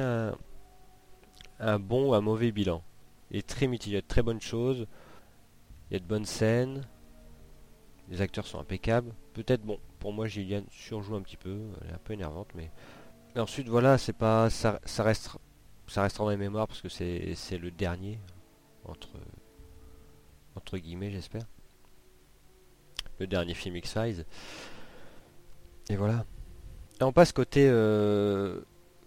un, 1.59 1.79
bon 1.81 2.11
ou 2.11 2.15
un 2.15 2.21
mauvais 2.21 2.53
bilan. 2.53 2.85
Il 3.33 3.39
est 3.39 3.45
très 3.45 3.67
mitigé, 3.67 3.97
y 3.97 3.99
a 3.99 4.01
de 4.01 4.07
très 4.07 4.23
bonnes 4.23 4.41
choses, 4.41 4.87
il 5.91 5.95
y 5.95 5.97
a 5.97 5.99
de 5.99 6.05
bonnes 6.05 6.25
scènes, 6.25 6.87
les 8.11 8.21
acteurs 8.21 8.47
sont 8.47 8.61
impeccables. 8.61 9.13
Peut-être, 9.35 9.63
bon, 9.63 9.81
pour 9.99 10.13
moi, 10.13 10.29
Gillian 10.29 10.63
surjoue 10.71 11.17
un 11.17 11.23
petit 11.23 11.37
peu, 11.37 11.59
elle 11.81 11.91
est 11.91 11.95
un 11.95 12.01
peu 12.05 12.13
énervante, 12.13 12.51
mais... 12.55 12.71
ensuite, 13.37 13.67
voilà, 13.69 13.99
c'est 13.99 14.13
pas... 14.13 14.51
Ça, 14.51 14.79
reste, 14.99 15.31
ça 15.89 16.03
restera 16.03 16.25
dans 16.27 16.31
les 16.31 16.37
mémoires 16.37 16.69
parce 16.69 16.81
que 16.81 16.89
c'est 16.89 17.59
le 17.59 17.73
dernier 17.73 18.21
entre 18.85 19.19
entre 20.55 20.79
guillemets 20.79 21.11
j'espère. 21.11 21.47
Le 23.19 23.27
dernier 23.27 23.55
film 23.55 23.75
X-Files. 23.77 24.27
Et 25.91 25.97
voilà. 25.97 26.25
Et 27.01 27.05
on 27.05 27.13
passe 27.13 27.33
côté 27.33 27.69
euh, 27.69 28.61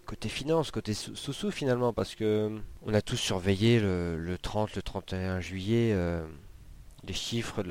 côté 0.04 0.28
finance, 0.28 0.70
côté 0.70 0.94
sous-sous 0.94 1.50
finalement, 1.50 1.92
parce 1.92 2.14
que 2.14 2.58
on 2.84 2.94
a 2.94 3.02
tous 3.02 3.16
surveillé 3.16 3.80
le, 3.80 4.36
30, 4.40 4.74
le 4.76 4.82
31 4.82 5.40
juillet 5.40 5.92
euh, 5.92 6.24
les 7.06 7.12
chiffres 7.12 7.62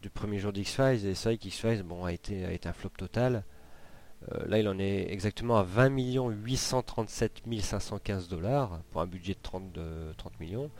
du 0.00 0.10
premier 0.10 0.38
jour 0.38 0.52
d'X-Files, 0.52 1.06
et 1.06 1.14
c'est 1.14 1.28
vrai 1.30 1.38
qu'X-Files 1.38 1.82
bon, 1.82 2.04
a, 2.04 2.12
été, 2.12 2.44
a 2.44 2.52
été 2.52 2.68
un 2.68 2.72
flop 2.72 2.90
total. 2.96 3.44
Euh, 4.30 4.46
là, 4.46 4.58
il 4.58 4.68
en 4.68 4.78
est 4.78 5.10
exactement 5.10 5.58
à 5.58 5.62
20 5.62 5.88
837 5.88 7.42
515 7.60 8.28
dollars 8.28 8.80
pour 8.90 9.00
un 9.00 9.06
budget 9.06 9.34
de 9.34 9.38
30, 9.42 9.72
de 9.72 10.12
30 10.16 10.38
millions. 10.40 10.70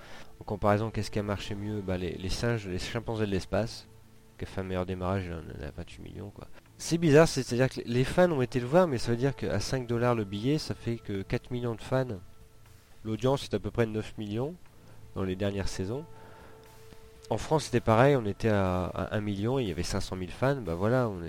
En 0.40 0.44
comparaison, 0.44 0.90
qu'est-ce 0.90 1.10
qui 1.10 1.18
a 1.18 1.22
marché 1.22 1.54
mieux? 1.54 1.80
Bah, 1.80 1.96
les, 1.96 2.28
singes, 2.28 2.68
les 2.68 2.78
chimpanzés 2.78 3.26
de 3.26 3.32
l'espace, 3.32 3.88
qui 4.38 4.44
a 4.44 4.46
fait 4.46 4.60
un 4.60 4.64
meilleur 4.64 4.86
démarrage, 4.86 5.26
il 5.26 5.32
en 5.32 5.66
a 5.66 5.70
28 5.70 6.02
millions. 6.02 6.30
Quoi. 6.30 6.46
C'est 6.84 6.98
bizarre, 6.98 7.28
c'est-à-dire 7.28 7.68
que 7.68 7.80
les 7.86 8.02
fans 8.02 8.32
ont 8.32 8.42
été 8.42 8.58
le 8.58 8.66
voir, 8.66 8.88
mais 8.88 8.98
ça 8.98 9.12
veut 9.12 9.16
dire 9.16 9.36
qu'à 9.36 9.60
5 9.60 9.86
dollars 9.86 10.16
le 10.16 10.24
billet, 10.24 10.58
ça 10.58 10.74
fait 10.74 10.96
que 10.96 11.22
4 11.22 11.52
millions 11.52 11.76
de 11.76 11.80
fans. 11.80 12.18
L'audience 13.04 13.44
est 13.44 13.54
à 13.54 13.60
peu 13.60 13.70
près 13.70 13.86
9 13.86 14.18
millions 14.18 14.56
dans 15.14 15.22
les 15.22 15.36
dernières 15.36 15.68
saisons. 15.68 16.04
En 17.30 17.38
France, 17.38 17.66
c'était 17.66 17.78
pareil, 17.78 18.16
on 18.16 18.26
était 18.26 18.48
à, 18.48 18.90
1 19.12 19.20
million 19.20 19.60
il 19.60 19.68
y 19.68 19.70
avait 19.70 19.84
500 19.84 20.16
000 20.18 20.30
fans. 20.32 20.56
Bah 20.56 20.74
voilà, 20.74 21.08
on, 21.08 21.20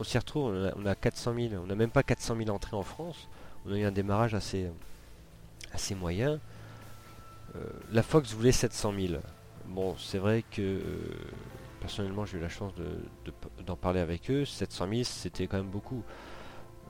on 0.00 0.04
s'y 0.04 0.18
retrouve, 0.18 0.72
on 0.74 0.84
a, 0.84 0.94
400 0.96 1.32
000. 1.32 1.62
On 1.62 1.66
n'a 1.66 1.76
même 1.76 1.90
pas 1.90 2.02
400 2.02 2.34
000 2.36 2.50
entrées 2.50 2.76
en 2.76 2.82
France. 2.82 3.28
On 3.66 3.72
a 3.72 3.78
eu 3.78 3.84
un 3.84 3.92
démarrage 3.92 4.34
assez, 4.34 4.68
assez 5.72 5.94
moyen. 5.94 6.40
Euh, 7.54 7.60
la 7.92 8.02
Fox 8.02 8.32
voulait 8.32 8.50
700 8.50 8.94
000. 8.98 9.20
Bon, 9.68 9.94
c'est 9.96 10.18
vrai 10.18 10.42
que 10.50 10.60
euh, 10.60 10.82
personnellement, 11.80 12.24
j'ai 12.24 12.38
eu 12.38 12.40
la 12.40 12.48
chance 12.48 12.72
d'en 13.66 13.76
parler 13.76 14.00
avec 14.00 14.30
eux. 14.30 14.44
700 14.44 14.88
000, 14.90 15.04
c'était 15.04 15.46
quand 15.46 15.58
même 15.58 15.70
beaucoup. 15.70 16.02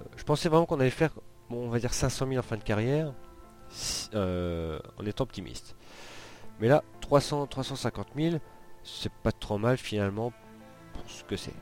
Euh, 0.00 0.04
je 0.16 0.25
pensais 0.25 0.49
vraiment 0.49 0.66
qu'on 0.66 0.80
allait 0.80 0.90
faire, 0.90 1.12
bon, 1.50 1.66
on 1.66 1.68
va 1.68 1.78
dire 1.78 1.95
500 1.95 2.26
000 2.28 2.38
en 2.38 2.42
fin 2.42 2.57
de 2.57 2.62
carrière, 2.62 3.12
en 4.14 5.07
étant 5.07 5.25
optimiste. 5.25 5.76
Mais 6.61 6.68
là, 6.68 6.83
300, 7.00 7.47
350 7.47 8.09
000, 8.16 8.37
c'est 8.83 9.12
pas 9.12 9.33
trop 9.33 9.59
mal 9.59 9.76
finalement 9.76 10.33
pour 10.92 11.09
ce 11.09 11.25
que 11.25 11.37
c'est. 11.37 11.54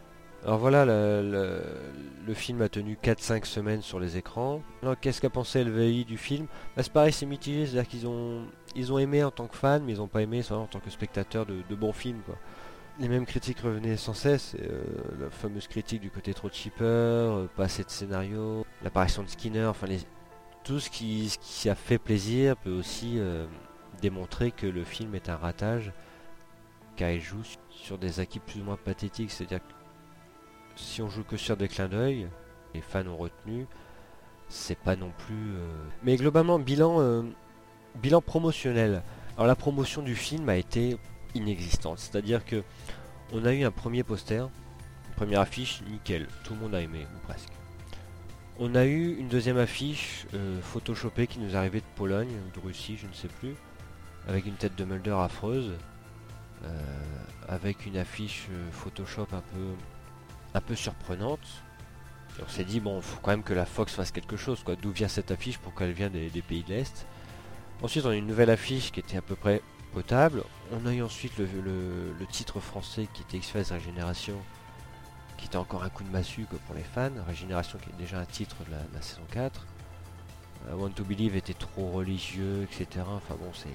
Alors 0.44 0.58
voilà, 0.58 0.84
le, 0.84 2.34
film 2.34 2.62
a 2.62 2.68
tenu 2.68 2.96
4-5 3.02 3.44
semaines 3.44 3.82
sur 3.82 3.98
les 3.98 4.16
écrans. 4.16 4.62
Alors 4.80 4.98
qu'est-ce 5.00 5.20
qu'a 5.20 5.28
pensé 5.28 5.64
LVI 5.64 6.04
du 6.04 6.18
film? 6.18 6.46
Bah, 6.76 6.84
C'est 6.84 6.92
pareil, 6.92 7.12
c'est 7.12 7.26
mitigé, 7.26 7.66
c'est-à-dire 7.66 7.88
qu'ils 7.88 8.06
ont, 8.06 8.44
ils 8.76 8.92
ont 8.92 8.98
aimé 8.98 9.24
en 9.24 9.32
tant 9.32 9.48
que 9.48 9.56
fan, 9.56 9.82
mais 9.84 9.94
ils 9.94 9.98
n'ont 9.98 10.06
pas 10.06 10.22
aimé 10.22 10.42
en 10.50 10.66
tant 10.66 10.78
que 10.78 10.90
spectateur 10.90 11.46
de, 11.46 11.74
bons 11.74 11.92
films. 11.92 12.20
Quoi. 12.24 12.36
Les 12.98 13.08
mêmes 13.08 13.26
critiques 13.26 13.60
revenaient 13.60 13.98
sans 13.98 14.14
cesse, 14.14 14.56
euh, 14.58 14.82
la 15.20 15.28
fameuse 15.28 15.68
critique 15.68 16.00
du 16.00 16.10
côté 16.10 16.32
trop 16.32 16.48
cheaper, 16.50 16.84
euh, 16.84 17.46
pas 17.54 17.64
assez 17.64 17.84
de 17.84 17.90
scénario, 17.90 18.64
l'apparition 18.82 19.22
de 19.22 19.28
Skinner, 19.28 19.66
enfin 19.66 19.86
tout 20.64 20.80
ce 20.80 20.88
qui, 20.88 21.68
a 21.68 21.74
fait 21.74 21.98
plaisir 21.98 22.56
peut 22.56 22.70
aussi 22.70 23.18
euh, 23.18 23.46
démontrer 24.00 24.50
que 24.50 24.66
le 24.66 24.82
film 24.82 25.14
est 25.14 25.28
un 25.28 25.36
ratage, 25.36 25.92
car 26.96 27.10
il 27.10 27.20
joue 27.20 27.42
sur 27.68 27.98
des 27.98 28.18
acquis 28.18 28.38
plus 28.38 28.62
ou 28.62 28.64
moins 28.64 28.78
pathétiques, 28.82 29.30
c'est-à-dire 29.30 29.60
que 29.60 29.74
si 30.76 31.02
on 31.02 31.10
joue 31.10 31.22
que 31.22 31.36
sur 31.36 31.58
des 31.58 31.68
clins 31.68 31.88
d'œil, 31.88 32.28
les 32.72 32.80
fans 32.80 33.06
ont 33.06 33.18
retenu, 33.18 33.66
c'est 34.48 34.78
pas 34.78 34.96
non 34.96 35.12
plus... 35.18 35.54
Mais 36.02 36.16
globalement, 36.16 36.58
bilan, 36.58 37.24
bilan 37.96 38.22
promotionnel. 38.22 39.02
Alors 39.36 39.46
la 39.46 39.56
promotion 39.56 40.02
du 40.02 40.14
film 40.14 40.48
a 40.48 40.56
été 40.56 40.96
inexistante, 41.36 41.98
c'est-à-dire 41.98 42.44
que 42.44 42.62
on 43.32 43.44
a 43.44 43.52
eu 43.52 43.64
un 43.64 43.70
premier 43.70 44.02
poster, 44.02 44.48
une 45.08 45.14
première 45.16 45.40
affiche, 45.40 45.82
nickel, 45.90 46.26
tout 46.44 46.54
le 46.54 46.60
monde 46.60 46.74
a 46.74 46.80
aimé, 46.80 47.06
ou 47.14 47.26
presque. 47.26 47.52
On 48.58 48.74
a 48.74 48.84
eu 48.86 49.16
une 49.16 49.28
deuxième 49.28 49.58
affiche 49.58 50.26
euh, 50.34 50.60
photoshopée 50.62 51.26
qui 51.26 51.38
nous 51.38 51.56
arrivait 51.56 51.80
de 51.80 51.86
Pologne 51.94 52.30
ou 52.30 52.60
de 52.60 52.66
Russie, 52.66 52.96
je 52.96 53.06
ne 53.06 53.12
sais 53.12 53.28
plus, 53.28 53.54
avec 54.28 54.46
une 54.46 54.54
tête 54.54 54.76
de 54.76 54.84
Mulder 54.84 55.16
affreuse, 55.18 55.72
avec 57.48 57.86
une 57.86 57.96
affiche 57.96 58.48
Photoshop 58.72 59.28
un 59.32 59.42
peu 59.52 59.74
un 60.56 60.60
peu 60.60 60.74
surprenante. 60.74 61.46
on 62.42 62.48
s'est 62.48 62.64
dit, 62.64 62.80
bon, 62.80 63.00
faut 63.02 63.20
quand 63.20 63.30
même 63.30 63.42
que 63.42 63.52
la 63.52 63.66
Fox 63.66 63.92
fasse 63.92 64.10
quelque 64.10 64.36
chose. 64.36 64.64
D'où 64.80 64.90
vient 64.90 65.08
cette 65.08 65.30
affiche 65.30 65.58
Pourquoi 65.58 65.86
elle 65.86 65.92
vient 65.92 66.08
des, 66.08 66.30
pays 66.42 66.62
de 66.62 66.70
l'Est? 66.70 67.06
Ensuite, 67.82 68.06
on 68.06 68.10
a 68.10 68.16
une 68.16 68.26
nouvelle 68.26 68.48
affiche 68.48 68.90
qui 68.90 69.00
était 69.00 69.18
à 69.18 69.22
peu 69.22 69.36
près 69.36 69.60
potable. 69.92 70.42
On 70.72 70.86
a 70.86 70.92
eu 70.92 71.02
ensuite 71.02 71.38
le, 71.38 72.26
titre 72.30 72.60
français 72.60 73.08
qui 73.12 73.22
était 73.22 73.38
X-Files 73.38 73.72
Régénération, 73.72 74.36
qui 75.36 75.46
était 75.46 75.56
encore 75.56 75.84
un 75.84 75.88
coup 75.88 76.04
de 76.04 76.10
massue 76.10 76.46
pour 76.66 76.74
les 76.74 76.82
fans. 76.82 77.10
Régénération 77.26 77.78
qui 77.78 77.90
est 77.90 77.98
déjà 77.98 78.18
un 78.18 78.24
titre 78.24 78.56
de 78.66 78.72
la, 78.72 79.02
saison 79.02 79.22
4. 79.30 79.66
I 80.68 80.74
Want 80.74 80.90
to 80.90 81.04
Believe 81.04 81.36
était 81.36 81.54
trop 81.54 81.90
religieux, 81.90 82.64
etc. 82.64 83.04
Enfin 83.08 83.36
bon, 83.38 83.50
c'est 83.54 83.68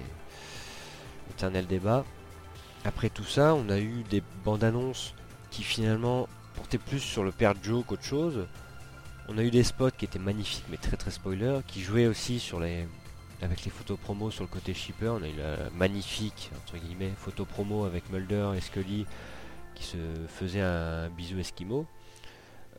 éternel 1.30 1.66
débat. 1.66 2.04
Après 2.84 3.08
tout 3.08 3.24
ça, 3.24 3.54
on 3.54 3.68
a 3.68 3.78
eu 3.78 4.02
des 4.10 4.22
bandes 4.44 4.64
annonces 4.64 5.14
qui 5.50 5.62
finalement 5.62 6.28
portait 6.54 6.78
plus 6.78 7.00
sur 7.00 7.22
le 7.22 7.32
père 7.32 7.54
Joe 7.62 7.84
qu'autre 7.86 8.04
chose. 8.04 8.46
On 9.28 9.38
a 9.38 9.42
eu 9.42 9.50
des 9.50 9.62
spots 9.62 9.92
qui 9.92 10.04
étaient 10.04 10.18
magnifiques 10.18 10.64
mais 10.68 10.76
très 10.76 10.96
très 10.96 11.12
spoiler, 11.12 11.60
qui 11.66 11.80
jouaient 11.80 12.06
aussi 12.06 12.40
sur 12.40 12.58
les 12.60 12.86
avec 13.42 13.64
les 13.64 13.70
photos 13.70 13.98
promo 13.98 14.30
sur 14.30 14.44
le 14.44 14.48
côté 14.48 14.72
shipper. 14.72 15.08
On 15.08 15.22
a 15.22 15.28
eu 15.28 15.36
la 15.36 15.70
magnifique 15.70 16.50
entre 16.56 16.78
guillemets 16.78 17.12
photo 17.16 17.44
promo 17.44 17.84
avec 17.84 18.10
Mulder 18.10 18.52
et 18.56 18.60
Scully 18.60 19.06
qui 19.74 19.84
se 19.84 19.96
faisaient 20.28 20.60
un 20.60 21.08
bisou 21.10 21.38
esquimau. 21.38 21.86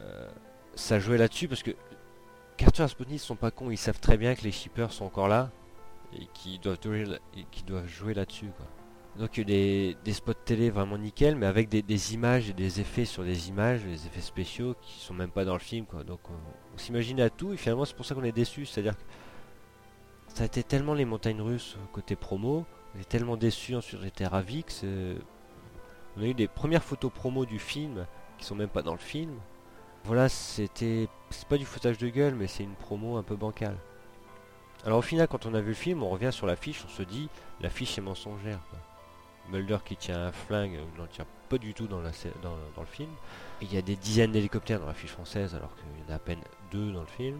Euh, 0.01 0.29
ça 0.75 0.99
jouait 0.99 1.17
là-dessus 1.17 1.47
parce 1.47 1.63
que 1.63 1.71
Carter 2.57 2.83
et 2.83 2.87
Spotney 2.87 3.17
sont 3.17 3.35
pas 3.35 3.51
cons, 3.51 3.71
ils 3.71 3.77
savent 3.77 3.99
très 3.99 4.17
bien 4.17 4.35
que 4.35 4.43
les 4.43 4.51
shippers 4.51 4.91
sont 4.91 5.05
encore 5.05 5.27
là 5.27 5.51
et 6.13 6.27
qui 6.33 6.59
doivent 6.59 7.87
jouer 7.87 8.13
là-dessus. 8.13 8.49
Donc 9.17 9.39
des, 9.39 9.95
des 10.03 10.13
spots 10.13 10.33
télé 10.33 10.71
vraiment 10.71 10.97
nickel, 10.97 11.35
mais 11.35 11.45
avec 11.45 11.69
des, 11.69 12.13
images 12.13 12.49
et 12.49 12.53
des 12.53 12.81
effets 12.81 13.05
sur 13.05 13.23
des 13.23 13.49
images, 13.49 13.83
des 13.83 14.07
effets 14.07 14.21
spéciaux 14.21 14.75
qui 14.81 14.99
sont 14.99 15.13
même 15.13 15.29
pas 15.29 15.45
dans 15.45 15.53
le 15.53 15.59
film. 15.59 15.85
Quoi. 15.85 16.03
Donc 16.03 16.19
on, 16.29 16.77
s'imagine 16.77 17.21
à 17.21 17.29
tout 17.29 17.53
et 17.53 17.57
finalement 17.57 17.85
c'est 17.85 17.95
pour 17.95 18.05
ça 18.05 18.15
qu'on 18.15 18.23
est 18.23 18.31
déçu. 18.31 18.65
C'est-à-dire 18.65 18.97
que 18.97 19.03
ça 20.33 20.43
a 20.43 20.45
été 20.45 20.63
tellement 20.63 20.93
les 20.93 21.05
montagnes 21.05 21.41
russes 21.41 21.77
côté 21.91 22.15
promo, 22.15 22.65
on 22.95 23.03
tellement 23.03 23.37
déçus, 23.37 23.75
ensuite 23.75 23.99
on 24.01 24.05
était 24.05 24.27
ravis 24.27 24.63
que 24.63 25.15
on 26.17 26.21
a 26.21 26.25
eu 26.25 26.33
des 26.33 26.47
premières 26.47 26.83
photos 26.83 27.11
promo 27.11 27.45
du 27.45 27.59
film 27.59 28.05
qui 28.37 28.45
sont 28.45 28.55
même 28.55 28.69
pas 28.69 28.81
dans 28.81 28.93
le 28.93 28.99
film. 28.99 29.35
Voilà, 30.05 30.29
c'était 30.29 31.07
c'est 31.29 31.47
pas 31.47 31.57
du 31.57 31.65
footage 31.65 31.97
de 31.97 32.09
gueule, 32.09 32.35
mais 32.35 32.47
c'est 32.47 32.63
une 32.63 32.75
promo 32.75 33.17
un 33.17 33.23
peu 33.23 33.35
bancale. 33.35 33.77
Alors 34.85 34.99
au 34.99 35.01
final, 35.01 35.27
quand 35.27 35.45
on 35.45 35.53
a 35.53 35.61
vu 35.61 35.69
le 35.69 35.73
film, 35.73 36.03
on 36.03 36.09
revient 36.09 36.31
sur 36.31 36.45
l'affiche, 36.45 36.83
on 36.85 36.89
se 36.89 37.03
dit 37.03 37.29
l'affiche 37.61 37.97
est 37.97 38.01
mensongère. 38.01 38.59
Mulder 39.49 39.77
qui 39.85 39.95
tient 39.95 40.27
un 40.27 40.31
flingue, 40.31 40.75
euh, 40.75 40.97
n'en 40.97 41.07
tient 41.07 41.25
pas 41.49 41.57
du 41.57 41.73
tout 41.73 41.87
dans, 41.87 42.01
dans, 42.01 42.81
le 42.81 42.85
film. 42.85 43.09
Il 43.61 43.73
y 43.73 43.77
a 43.77 43.81
des 43.81 43.97
dizaines 43.97 44.31
d'hélicoptères 44.31 44.79
dans 44.79 44.87
la 44.87 44.93
fiche 44.93 45.11
française 45.11 45.53
alors 45.53 45.75
qu'il 45.75 45.85
y 45.85 46.09
en 46.09 46.13
a 46.13 46.15
à 46.15 46.19
peine 46.19 46.39
deux 46.71 46.91
dans 46.91 47.01
le 47.01 47.07
film. 47.07 47.39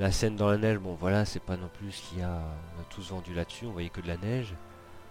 La 0.00 0.10
scène 0.10 0.34
dans 0.34 0.48
la 0.48 0.56
neige, 0.56 0.78
bon 0.78 0.94
voilà, 0.94 1.26
c'est 1.26 1.42
pas 1.42 1.58
non 1.58 1.68
plus 1.68 1.92
ce 1.92 2.08
qu'il 2.08 2.18
y 2.20 2.22
a. 2.22 2.40
On 2.76 2.80
a 2.80 2.84
tous 2.88 3.10
vendu 3.10 3.34
là-dessus, 3.34 3.66
on 3.66 3.72
voyait 3.72 3.90
que 3.90 4.00
de 4.00 4.08
la 4.08 4.16
neige. 4.16 4.54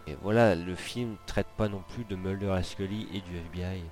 Et 0.08 0.17
voilà, 0.24 0.55
le 0.55 0.74
film 0.74 1.15
traite 1.27 1.48
pas 1.58 1.69
non 1.69 1.84
plus 1.89 2.05
de 2.05 2.15
Mulder 2.15 2.58
et 2.60 2.63
Scully 2.63 3.08
et 3.13 3.22
du 3.22 3.38
FBI 3.38 3.84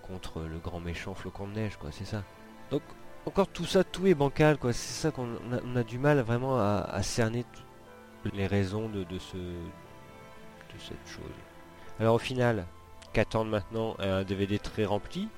contre 0.00 0.40
le 0.40 0.58
grand 0.58 0.80
méchant 0.80 1.12
flocon 1.12 1.48
de 1.48 1.52
neige, 1.52 1.76
quoi, 1.76 1.90
c'est 1.92 2.06
ça. 2.06 2.24
Donc, 2.70 2.80
encore 3.26 3.46
tout 3.48 3.66
ça, 3.66 3.84
tout 3.84 4.06
est 4.06 4.14
bancal, 4.14 4.56
quoi. 4.56 4.72
C'est 4.72 5.02
ça 5.02 5.10
qu'on 5.10 5.36
a, 5.76 5.82
du 5.84 5.98
mal 5.98 6.18
vraiment 6.20 6.58
à, 6.58 7.02
cerner 7.02 7.44
les 8.32 8.46
raisons 8.46 8.88
de, 8.88 9.04
de 9.04 9.18
ce 9.18 9.36
cette 10.78 11.06
chose. 11.06 11.22
Alors 12.00 12.14
au 12.14 12.18
final, 12.18 12.64
qu'attendre 13.12 13.50
maintenant 13.50 13.96
un 13.98 14.24
DVD 14.24 14.58
très 14.58 14.86
rempli 14.86 15.28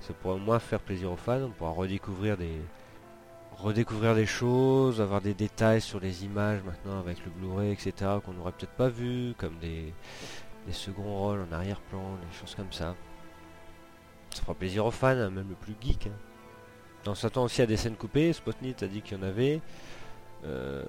Ça 0.00 0.14
pourrait 0.14 0.36
au 0.36 0.38
moins 0.38 0.58
faire 0.58 0.80
plaisir 0.80 1.12
aux 1.12 1.16
fans, 1.16 1.42
on 1.42 1.50
pourra 1.50 1.70
redécouvrir 1.70 2.38
des 2.38 2.58
redécouvrir 3.58 4.14
des 4.14 4.26
choses, 4.26 5.00
avoir 5.00 5.20
des 5.20 5.34
détails 5.34 5.80
sur 5.80 6.00
les 6.00 6.24
images 6.24 6.62
maintenant 6.62 6.98
avec 7.00 7.24
le 7.24 7.30
Blu-ray, 7.30 7.72
etc. 7.72 7.92
qu'on 8.24 8.32
n'aurait 8.32 8.52
peut-être 8.52 8.72
pas 8.72 8.88
vu, 8.88 9.34
comme 9.36 9.58
des, 9.58 9.92
seconds 10.70 11.16
rôles 11.16 11.40
en 11.48 11.52
arrière-plan, 11.52 12.16
des 12.16 12.38
choses 12.38 12.54
comme 12.54 12.72
ça. 12.72 12.94
Ça 14.34 14.42
fera 14.42 14.54
plaisir 14.54 14.84
aux 14.86 14.90
fans, 14.90 15.08
hein, 15.08 15.30
même 15.30 15.48
le 15.48 15.54
plus 15.54 15.74
geek. 15.80 16.06
Hein. 16.06 16.10
On 17.06 17.14
s'attend 17.14 17.44
aussi 17.44 17.62
à 17.62 17.66
des 17.66 17.76
scènes 17.76 17.96
coupées, 17.96 18.32
Spotnit 18.32 18.76
a 18.82 18.86
dit 18.86 19.00
qu'il 19.00 19.16
y 19.16 19.20
en 19.20 19.22
avait. 19.22 19.60
Euh, 20.44 20.84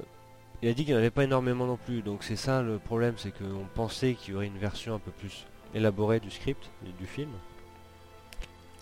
il 0.62 0.68
a 0.68 0.74
dit 0.74 0.84
qu'il 0.84 0.94
n'y 0.94 0.98
en 0.98 1.02
avait 1.02 1.12
pas 1.12 1.24
énormément 1.24 1.66
non 1.66 1.78
plus, 1.78 2.02
donc 2.02 2.24
c'est 2.24 2.36
ça 2.36 2.62
le 2.62 2.78
problème, 2.78 3.14
c'est 3.18 3.32
qu'on 3.32 3.66
pensait 3.74 4.16
qu'il 4.16 4.34
y 4.34 4.36
aurait 4.36 4.48
une 4.48 4.58
version 4.58 4.96
un 4.96 5.00
peu 5.00 5.12
plus 5.12 5.46
élaborée 5.74 6.20
du 6.20 6.30
script, 6.30 6.70
du 6.98 7.06
film. 7.06 7.30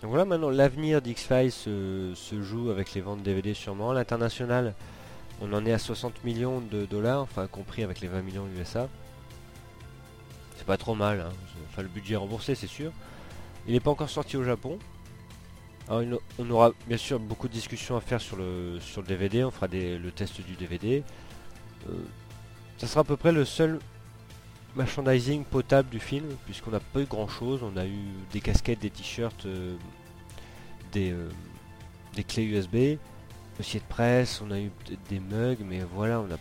Donc 0.02 0.10
voilà, 0.10 0.24
maintenant 0.24 0.50
l'avenir 0.50 1.02
d'X-Files 1.02 1.50
se, 1.50 2.14
joue 2.40 2.70
avec 2.70 2.94
les 2.94 3.00
ventes 3.00 3.22
DVD 3.22 3.52
sûrement. 3.52 3.92
L'international, 3.92 4.74
on 5.40 5.52
en 5.52 5.66
est 5.66 5.72
à 5.72 5.78
60 5.78 6.24
millions 6.24 6.60
de 6.60 6.86
dollars, 6.86 7.22
enfin 7.22 7.46
compris 7.48 7.82
avec 7.82 8.00
les 8.00 8.08
20 8.08 8.22
millions 8.22 8.46
USA. 8.56 8.88
C'est 10.56 10.66
pas 10.66 10.76
trop 10.76 10.94
mal, 10.94 11.20
hein. 11.20 11.32
enfin 11.68 11.82
le 11.82 11.88
budget 11.88 12.16
remboursé 12.16 12.54
c'est 12.54 12.68
sûr. 12.68 12.92
Il 13.66 13.74
n'est 13.74 13.80
pas 13.80 13.90
encore 13.90 14.10
sorti 14.10 14.36
au 14.36 14.44
Japon. 14.44 14.78
Alors, 15.88 16.20
on 16.38 16.50
aura 16.50 16.72
bien 16.86 16.98
sûr 16.98 17.18
beaucoup 17.18 17.48
de 17.48 17.52
discussions 17.52 17.96
à 17.96 18.00
faire 18.00 18.20
sur 18.20 18.36
le, 18.36 18.78
sur 18.80 19.00
le 19.00 19.06
DVD, 19.06 19.42
on 19.42 19.50
fera 19.50 19.66
le 19.68 20.10
test 20.10 20.40
du 20.42 20.54
DVD. 20.54 21.02
Euh, 21.88 21.92
ça 22.76 22.86
sera 22.86 23.00
à 23.00 23.04
peu 23.04 23.16
près 23.16 23.32
le 23.32 23.44
seul 23.44 23.78
merchandising 24.76 25.44
potable 25.44 25.88
du 25.88 25.98
film, 25.98 26.26
puisqu'on 26.44 26.70
n'a 26.70 26.80
pas 26.80 27.00
eu 27.00 27.04
grand 27.06 27.28
chose. 27.28 27.60
On 27.62 27.76
a 27.76 27.86
eu 27.86 27.98
des 28.32 28.40
casquettes, 28.40 28.80
des 28.80 28.90
t-shirts, 28.90 29.46
euh, 29.46 29.76
des, 30.92 31.10
euh, 31.12 31.28
des 32.14 32.24
clés 32.24 32.44
USB, 32.44 32.98
dossier 33.56 33.80
de 33.80 33.84
presse, 33.86 34.40
on 34.44 34.50
a 34.50 34.58
eu 34.58 34.70
des 35.08 35.20
mugs, 35.20 35.64
mais 35.64 35.80
voilà, 35.94 36.20
on 36.20 36.26
a, 36.32 36.38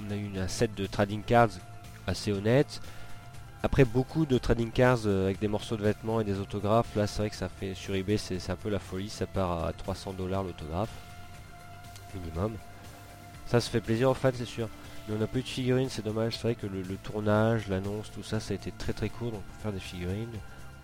on 0.00 0.10
a 0.10 0.16
eu 0.16 0.38
un 0.38 0.48
set 0.48 0.74
de 0.74 0.86
trading 0.86 1.22
cards 1.22 1.50
assez 2.06 2.32
honnête. 2.32 2.80
Après 3.64 3.84
beaucoup 3.84 4.26
de 4.26 4.38
trading 4.38 4.72
cards 4.72 5.06
euh, 5.06 5.26
avec 5.26 5.38
des 5.38 5.46
morceaux 5.46 5.76
de 5.76 5.84
vêtements 5.84 6.20
et 6.20 6.24
des 6.24 6.40
autographes, 6.40 6.96
là 6.96 7.06
c'est 7.06 7.18
vrai 7.22 7.30
que 7.30 7.36
ça 7.36 7.48
fait 7.48 7.74
sur 7.74 7.94
eBay 7.94 8.16
c'est 8.16 8.50
un 8.50 8.56
peu 8.56 8.68
la 8.68 8.80
folie, 8.80 9.08
ça 9.08 9.26
part 9.26 9.64
à 9.64 9.72
300 9.72 10.14
dollars 10.14 10.42
l'autographe 10.42 10.90
minimum. 12.14 12.56
Ça 13.46 13.60
se 13.60 13.70
fait 13.70 13.80
plaisir 13.80 14.10
aux 14.10 14.14
fans 14.14 14.30
c'est 14.34 14.44
sûr. 14.44 14.68
On 15.14 15.18
n'a 15.18 15.26
pas 15.26 15.38
eu 15.38 15.42
de 15.42 15.48
figurines, 15.48 15.88
c'est 15.90 16.04
dommage, 16.04 16.34
c'est 16.36 16.42
vrai 16.42 16.54
que 16.54 16.66
le, 16.66 16.96
tournage, 16.96 17.68
l'annonce, 17.68 18.10
tout 18.12 18.22
ça 18.22 18.40
ça 18.40 18.52
a 18.52 18.54
été 18.54 18.72
très 18.72 18.92
très 18.92 19.10
court 19.10 19.30
donc 19.30 19.42
pour 19.42 19.56
faire 19.62 19.72
des 19.72 19.80
figurines 19.80 20.38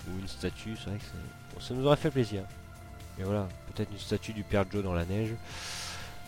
ou 0.07 0.19
une 0.19 0.29
statue, 0.29 0.77
c'est 0.77 0.91
vrai 0.91 0.99
que 0.99 1.63
ça 1.63 1.75
nous 1.75 1.87
aurait 1.87 1.97
fait 1.97 2.11
plaisir. 2.11 2.43
Mais 3.17 3.25
voilà, 3.25 3.49
peut-être 3.73 3.91
une 3.91 3.99
statue 3.99 4.33
du 4.33 4.45
Père 4.45 4.65
Joe 4.71 4.83
dans 4.83 4.93
la 4.93 5.05
neige. 5.05 5.35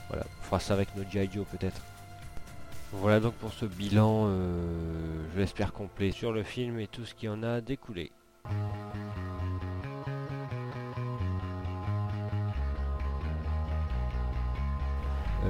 Voilà, 0.08 0.24
on 0.40 0.44
fera 0.44 0.60
ça 0.60 0.74
avec 0.74 0.94
nos 0.96 1.04
G.I. 1.08 1.30
Joe 1.32 1.46
peut-être. 1.46 1.80
Voilà 2.92 3.20
donc 3.20 3.34
pour 3.34 3.52
ce 3.52 3.66
bilan, 3.66 4.24
euh, 4.26 5.24
je 5.34 5.38
l'espère 5.38 5.72
complet 5.72 6.10
sur 6.10 6.32
le 6.32 6.42
film 6.42 6.80
et 6.80 6.88
tout 6.88 7.04
ce 7.04 7.14
qui 7.14 7.28
en 7.28 7.42
a 7.42 7.60
découlé. 7.60 8.10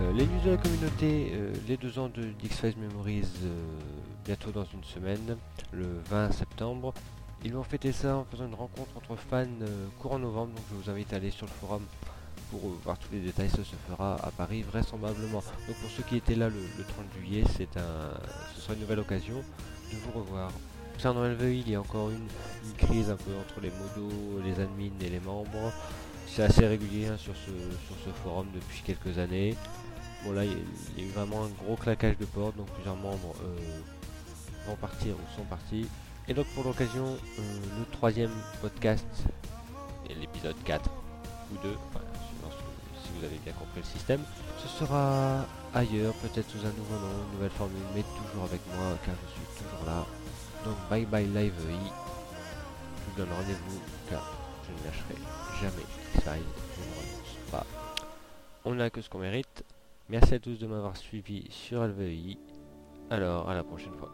Euh, 0.01 0.13
les 0.13 0.25
news 0.25 0.41
de 0.43 0.51
la 0.53 0.57
communauté, 0.57 1.33
euh, 1.35 1.53
les 1.69 1.77
deux 1.77 1.99
ans 1.99 2.09
de 2.09 2.23
Dix-Files 2.23 2.77
Memories, 2.79 3.29
bientôt 4.25 4.51
dans 4.51 4.65
une 4.65 4.83
semaine, 4.83 5.37
le 5.73 6.01
20 6.09 6.33
septembre. 6.33 6.95
Ils 7.45 7.53
vont 7.53 7.63
fêter 7.63 7.93
ça 7.93 8.17
en 8.17 8.25
faisant 8.25 8.47
une 8.47 8.55
rencontre 8.55 8.97
entre 8.97 9.17
fans 9.17 9.45
courant 9.99 10.19
novembre, 10.19 10.53
donc 10.55 10.65
je 10.71 10.77
vous 10.77 10.91
invite 10.91 11.13
à 11.13 11.17
aller 11.17 11.31
sur 11.31 11.47
le 11.47 11.53
forum 11.53 11.83
pour 12.51 12.61
voir 12.83 12.99
tous 12.99 13.13
les 13.13 13.21
détails, 13.21 13.51
ça 13.51 13.59
se 13.59 13.77
fera 13.89 14.15
à 14.17 14.31
Paris 14.31 14.63
vraisemblablement. 14.63 15.43
Donc 15.69 15.77
pour 15.77 15.91
ceux 15.91 16.03
qui 16.03 16.17
étaient 16.17 16.35
là 16.35 16.49
le, 16.49 16.63
30 16.89 17.07
juillet, 17.19 17.45
c'est 17.57 17.69
ce 18.55 18.61
sera 18.61 18.75
une 18.75 18.81
nouvelle 18.81 19.01
occasion 19.01 19.37
de 19.93 19.97
vous 19.97 20.19
revoir. 20.19 20.51
Concernant 20.95 21.25
LVI, 21.25 21.61
il 21.61 21.71
y 21.71 21.75
a 21.75 21.81
encore 21.81 22.11
une, 22.11 22.27
crise 22.79 23.11
un 23.11 23.17
peu 23.17 23.33
entre 23.39 23.61
les 23.61 23.71
modos, 23.71 24.41
les 24.45 24.53
admins 24.61 24.99
et 25.03 25.11
les 25.11 25.21
membres. 25.21 25.73
C'est 26.27 26.43
assez 26.43 26.67
régulier 26.67 27.07
hein, 27.07 27.17
sur 27.19 27.35
ce 27.37 28.11
forum 28.23 28.47
depuis 28.55 28.83
quelques 28.83 29.19
années. 29.19 29.57
Bon 30.25 30.33
là, 30.33 30.45
il 30.45 30.53
y, 30.53 30.55
a, 30.55 31.05
eu 31.05 31.09
vraiment 31.11 31.45
un 31.45 31.65
gros 31.65 31.77
claquage 31.77 32.19
de 32.19 32.27
porte, 32.27 32.57
donc 32.57 32.69
plusieurs 32.71 32.97
membres 32.97 33.35
euh, 33.43 33.81
vont 34.67 34.77
partir 34.77 35.15
ou 35.15 35.37
sont 35.37 35.45
partis. 35.45 35.87
Et 36.29 36.35
donc 36.35 36.47
pour 36.55 36.65
l'occasion, 36.65 37.07
euh, 37.07 37.61
le 37.79 37.87
troisième 37.93 38.33
podcast, 38.61 39.07
l'épisode 40.09 40.57
4 40.65 40.91
ou 41.53 41.57
2, 41.63 41.71
vous 43.21 43.27
avez 43.27 43.39
bien 43.45 43.53
compris 43.53 43.81
le 43.81 43.87
système. 43.87 44.21
Ce 44.59 44.69
sera 44.69 45.45
ailleurs, 45.75 46.15
peut-être 46.15 46.49
sous 46.51 46.65
un 46.67 46.73
nouveau 46.73 46.95
nom, 46.95 47.13
une 47.27 47.35
nouvelle 47.35 47.51
formule, 47.51 47.83
mais 47.95 48.03
toujours 48.03 48.45
avec 48.45 48.61
moi 48.75 48.97
car 49.05 49.15
je 49.15 49.33
suis 49.33 49.65
toujours 49.65 49.87
là. 49.87 50.07
Donc 50.65 50.77
bye 50.89 51.05
bye 51.07 51.27
live 51.27 51.55
I. 51.69 51.77
Je 51.77 53.11
vous 53.11 53.17
donne 53.17 53.33
rendez-vous 53.33 53.81
car 54.09 54.23
je 54.67 54.73
ne 54.73 54.87
lâcherai 54.87 55.17
jamais 55.61 55.85
X-Files, 56.15 56.43
je 56.77 56.81
ne 56.81 56.95
renonce 56.95 57.51
pas. 57.51 57.67
On 58.65 58.75
n'a 58.75 58.91
que 58.91 59.01
ce 59.01 59.09
qu'on 59.09 59.19
mérite. 59.19 59.65
Merci 60.11 60.35
à 60.35 60.41
tous 60.41 60.59
de 60.59 60.67
m'avoir 60.67 60.97
suivi 60.97 61.47
sur 61.51 61.87
LVI. 61.87 62.37
Alors 63.11 63.49
à 63.49 63.55
la 63.55 63.63
prochaine 63.63 63.95
fois. 63.95 64.13